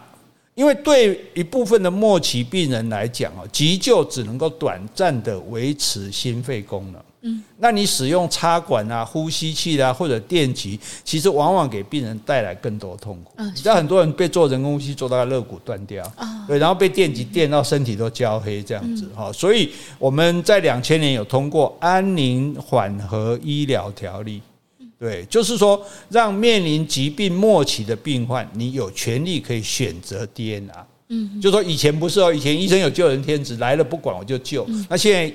[0.55, 7.01] 因为对一部分的末期病人来讲啊，急救只能够短暂的维持心肺功能。
[7.25, 13.31] 嗯，那你使用插管啊、呼吸器啊，或者电极，其实往往给病人带来更多痛苦。
[13.37, 16.05] 嗯，你知道很多人被做人工呼吸做到肋骨断掉，
[16.45, 19.31] 对，然后被电极电到身体都焦黑这样子哈。
[19.31, 24.41] 所以我们在两千年有通过安宁缓和医疗条例，
[24.99, 30.69] 对，就是说让面临疾病末期的病患，你有权利可以选择 DNR。
[31.07, 35.33] 嗯，就说以前不是哦，以前医生有救人天职，来了不管我就救，那现在。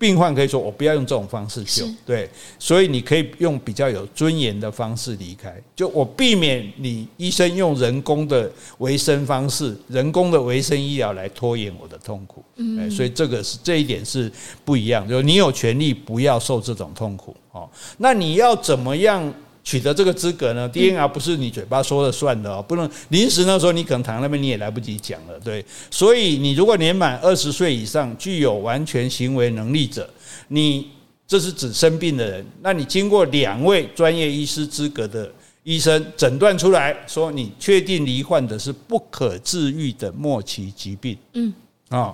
[0.00, 2.26] 病患可以说：“我不要用这种方式救，对，
[2.58, 5.54] 所以你可以用比较有尊严的方式离开。
[5.76, 12.42] 就我避免你医生用人工的维生方式、人工的维生医疗来拖延我的痛苦。
[12.56, 14.32] 嗯，所以这个是这一点是
[14.64, 17.36] 不一样，就是你有权利不要受这种痛苦。
[17.52, 19.30] 哦，那你要怎么样？”
[19.70, 25.64] 取得这个资格呢？DNR 不是你嘴巴说了算的哦，不能临时那时候你可能躺在那边你也来不及讲了，对。
[25.92, 30.10] 所以你如果年满二十岁以上，具有完全行为能力者，
[30.48, 30.88] 你
[31.24, 35.30] 这是指生病的人，那你经过两位专业医师资格的
[35.62, 41.54] 医生诊断出来说，你确定罹患的是不可治愈的末期疾病，嗯，
[41.90, 42.12] 啊，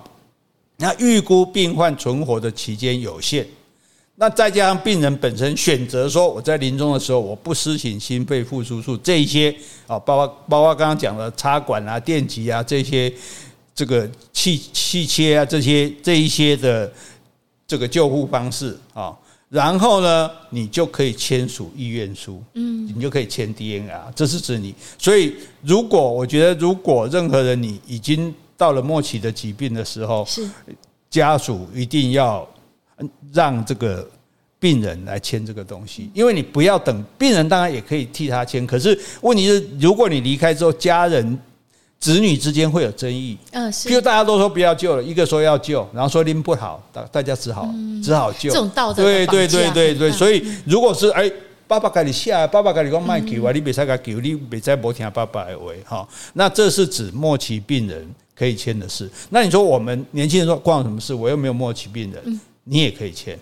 [0.77, 3.47] 那预估病患存活的期间有限。
[4.19, 9.55] 那再加上病人本身选择说，我在临终的时候我不施行心肺复苏术，这一些
[9.85, 13.13] 啊，包括包括刚刚讲的插管啊、电极啊这些，
[13.75, 16.91] 这个气气切啊这些这一些的
[17.67, 19.15] 这个救护方式啊，
[19.49, 24.73] 然后呢，你就可以签署意愿书，嗯，你就可以签 DNR，这是指你。
[24.97, 30.49] 所以，如果我觉得，如果任何人你已经到了末期的疾病的时候，是
[31.07, 32.47] 家属一定要
[33.33, 34.07] 让这个
[34.59, 38.65] 病人来签这个东西，因为你不要等病人，当然也可以替他签。
[38.65, 41.39] 可是问题是，如果你离开之后，家人。
[41.99, 47.67] 子女之间会有争议，嗯，是，譬如大家都说不要救了，一个说要救，然后说拎不好，大大家只好
[48.03, 48.51] 只好救。
[48.51, 51.29] 这种道德对对对对对，所以如果是哎，
[51.67, 56.07] 爸爸给你下，爸爸给你讲卖球啊，你别再给救，你别再不听爸爸的话哈。
[56.33, 59.09] 那这是指末期病人可以签的事。
[59.31, 61.15] 那你说我们年轻人说关我什么事？
[61.15, 63.37] 我又没有末期病人，你也可以签。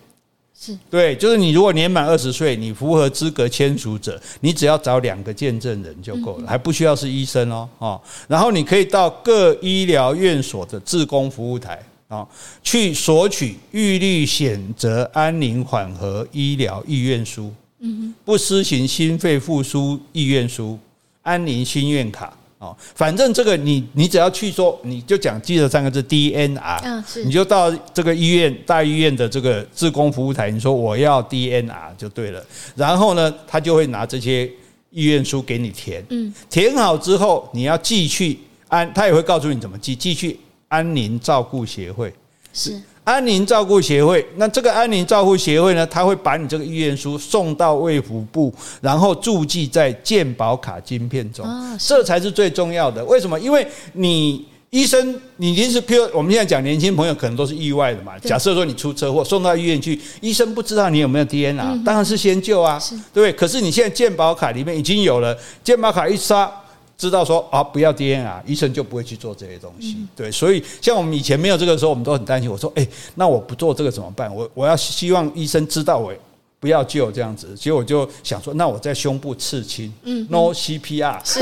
[0.58, 12.26] 是对，就是你如果年满二十岁，你符合资格签署者，你只要找两个见证人就够了，还不需要是医生哦，哦，然后你可以到各医疗院所的志工服务台啊，
[12.64, 20.80] 去索取预立选择安宁缓和医疗意愿书，嗯，不施行心肺复苏意愿书，
[21.24, 22.36] 安宁心愿卡。
[22.66, 32.44] 哦，反正这个你你只要去说，你就讲记得三个字 DNR，嗯，是，你就到这个医院大医院的这个志工服务台，你说我要 DNR 就对了。
[32.76, 34.46] 然后呢，他就会拿这些
[34.90, 42.12] 意愿书给你填，嗯，填好之后你要寄去安，他也会告诉你怎么寄，寄去安宁照顾协会，
[42.52, 42.82] 是。
[43.06, 51.46] 安宁照顾协会，那这个安宁照顾协会呢，他会把你这个意愿书送到卫福部，然后注记在健保卡晶片中，
[51.80, 53.06] 这才是最重要的。
[53.06, 53.40] 为什么？
[53.40, 58.18] 因为你医生，你临时，譬如我们现在讲年轻朋友，可能都是意外的嘛。
[58.18, 63.32] 假设说你出车祸送到医院去，医生不知道你有没有 DNR，当然是先救啊，对不对？
[63.32, 66.52] 可是你现在健保卡里面已经有了，健保卡一刷。
[66.98, 69.98] 知道说啊，不要 DNA，医生就不会去做这些东西。
[70.16, 72.50] 对，所以像我们以前没有这个时候，我们都很担心。
[72.50, 74.34] 我说，哎，那我不做这个怎么办？
[74.34, 76.14] 我我要希望医生知道我
[76.60, 77.54] 不要救这样子。
[77.54, 81.20] 结果我就想说，那我在胸部刺青，嗯，No CPR。
[81.24, 81.42] 是，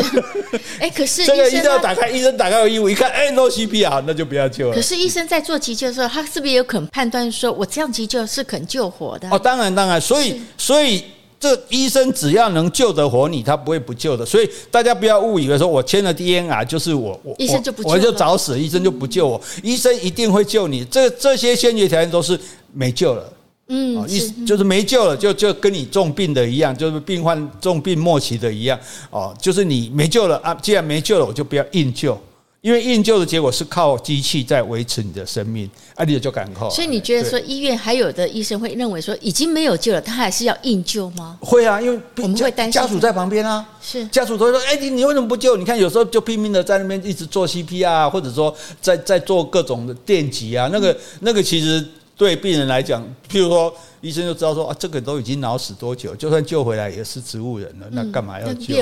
[0.79, 4.75] 哎，可是这个医生要打开，医生打开我衣服一看，哎，No CPR，那就不要救了。
[4.75, 9.29] 可是医生在做急救的时候，他是不是也有可能判断说我这样急救是肯救活的？
[9.29, 11.03] 哦，当然当然，所以所以。
[11.43, 14.25] 这医生只要能救得活你，他不会不救的。
[14.25, 19.41] 所以大家不要误以为说我签了 DNR 就是我我医生就不救我就找死，医生就不救我。
[19.61, 20.85] 医生一定会救你。
[20.85, 22.39] 这这些先决条件都是
[22.71, 23.33] 没救了，
[23.67, 28.79] 嗯，意思就是没救了，就就跟你重病的一样，就是病患重病末期的一样
[29.09, 30.53] 哦，就是你没救了啊。
[30.61, 32.17] 既然没救了，我就不要硬救。
[32.63, 36.69] 因为硬救的结果是靠机器在维持你的生命，啊，你就赶快。
[36.69, 41.37] 所以你觉得说医院还有的医生会认为说已经没有救了，他还是要硬救吗？
[41.41, 45.57] 会啊，因为我们会担心家属在旁边啊，是家属都会说，哎，你你为什么不救？
[45.57, 51.85] 你看有时候就拼命的在那边一直做 CPR，或者说在在做各种的电击啊，那个那个其实
[52.15, 53.73] 对病人来讲，譬如说。
[54.03, 58.73] 医生就知道说啊，这个都已经脑死多久，就算救回来也是植物人了，那干嘛要救？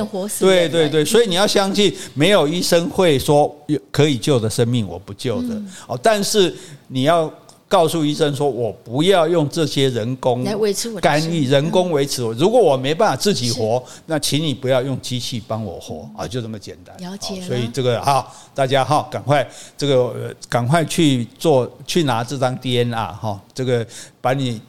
[0.44, 3.56] 对对对，所以你要相信，没有医生会说
[3.92, 5.50] 可以救的生命我不救的
[5.86, 5.96] 哦。
[6.02, 6.52] 但是
[6.88, 7.32] 你要
[7.72, 12.34] 告诉医生说，我不要用这些人工来维持我干预，人工维持我。
[12.34, 16.94] 如果我没办法自己活，那请你不要用机器帮我活啊，就这么简单。
[16.98, 17.40] 了解。
[17.40, 23.88] 所以这个哈，大家哈，赶快这个赶快去做，去拿这张 DNR 哈，这个
[24.20, 24.62] 把你。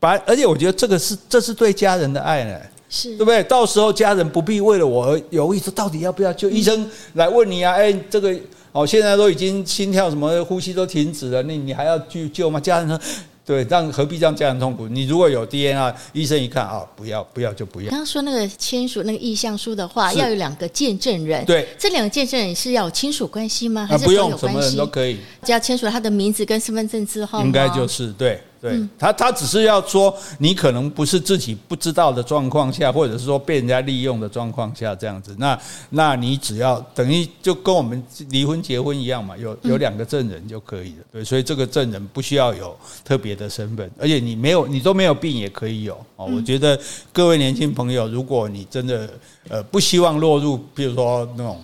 [0.00, 2.58] 把，而且我觉得这个是，这是对家人的爱呢，
[2.88, 3.40] 是对不对？
[3.44, 6.50] 到时候家人不必为了我而犹豫，说到底要不要救？
[6.50, 8.34] 医生来问你啊，哎，这个
[8.72, 12.58] 哦，现在都已经心跳什么，呼吸都停止了，那你还要去救吗？
[12.58, 12.98] 家人说。
[13.44, 14.86] 对，让何必让家人痛苦？
[14.86, 17.90] 你如果有 DNA，医生一看啊，不要不要就不要。
[17.90, 21.44] 刚刚说那个签署那个意向书的话，要有两个见证人。
[21.44, 23.84] 对，这两个见证人是要有亲属关系吗？
[23.84, 25.18] 还是不用，什么人都可以。
[25.42, 27.40] 只要签署他的名字跟身份证之后。
[27.40, 35.34] 应该就是对对，他他只是要说你可能不是自己不知道的状况下，或者是说被人家利用的状况下这样子。
[35.36, 35.58] 那
[35.90, 38.00] 那你只要等于就跟我们
[38.30, 41.04] 离婚结婚一样嘛，有有两个证人就可以了。
[41.10, 43.32] 对，所以这个证人不需要有特别。
[43.32, 46.26] 的身份，而且你没有，你都没有病也可以有哦。
[46.26, 46.78] 我觉得
[47.10, 49.08] 各位年轻朋友，如果你真的
[49.48, 51.58] 呃不希望落入，比如说那种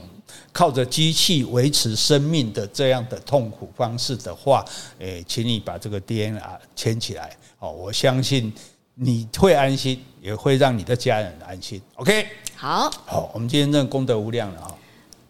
[0.58, 4.64] 靠着机器维持生命的这样的痛苦方式的话，
[4.98, 6.42] 诶，请你把这个 DNA
[6.74, 7.30] 牵起来
[7.60, 7.70] 哦。
[7.70, 8.52] 我相信
[8.96, 11.80] 你会安心，也会让你的家人安心。
[11.94, 14.74] OK，好，好，我们今天真的功德无量了哈。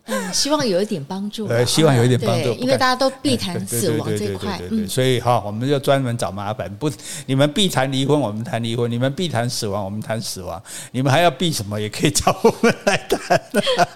[0.09, 1.46] 嗯，希望有一点帮助。
[1.46, 6.68] 呃，希望有一点帮助，因为大家都避谈死亡这一块，嗯，所以哈，我们就专门找麻烦。
[6.76, 6.90] 不，
[7.26, 10.61] 你们避谈离婚，我们谈离婚；你们避谈死亡，我们谈死亡。
[10.92, 11.78] 你们还要避什么？
[11.80, 13.40] 也可以找我们来谈。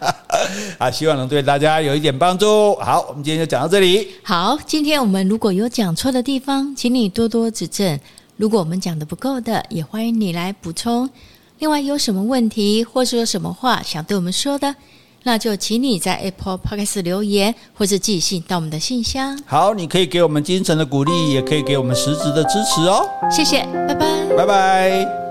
[0.78, 2.74] 啊，希望能对大家有一点帮助。
[2.76, 4.08] 好，我们今天就讲到这里。
[4.22, 7.98] 好，今天我们如果有讲错的地方，请你多多指正。
[8.36, 11.08] 如果我们讲的不够的，也欢迎你来补充。
[11.58, 14.74] 另外，有什么问题，或是有什么话想对我们说的，
[15.24, 19.38] 那就请你在 Apple Podcast 留言，或是寄信到我们的信箱。
[19.46, 23.08] 好，你可以给我们精神的鼓励，也可以给我们实质的支持哦。
[23.30, 24.06] 谢谢，拜拜，
[24.36, 25.21] 拜拜。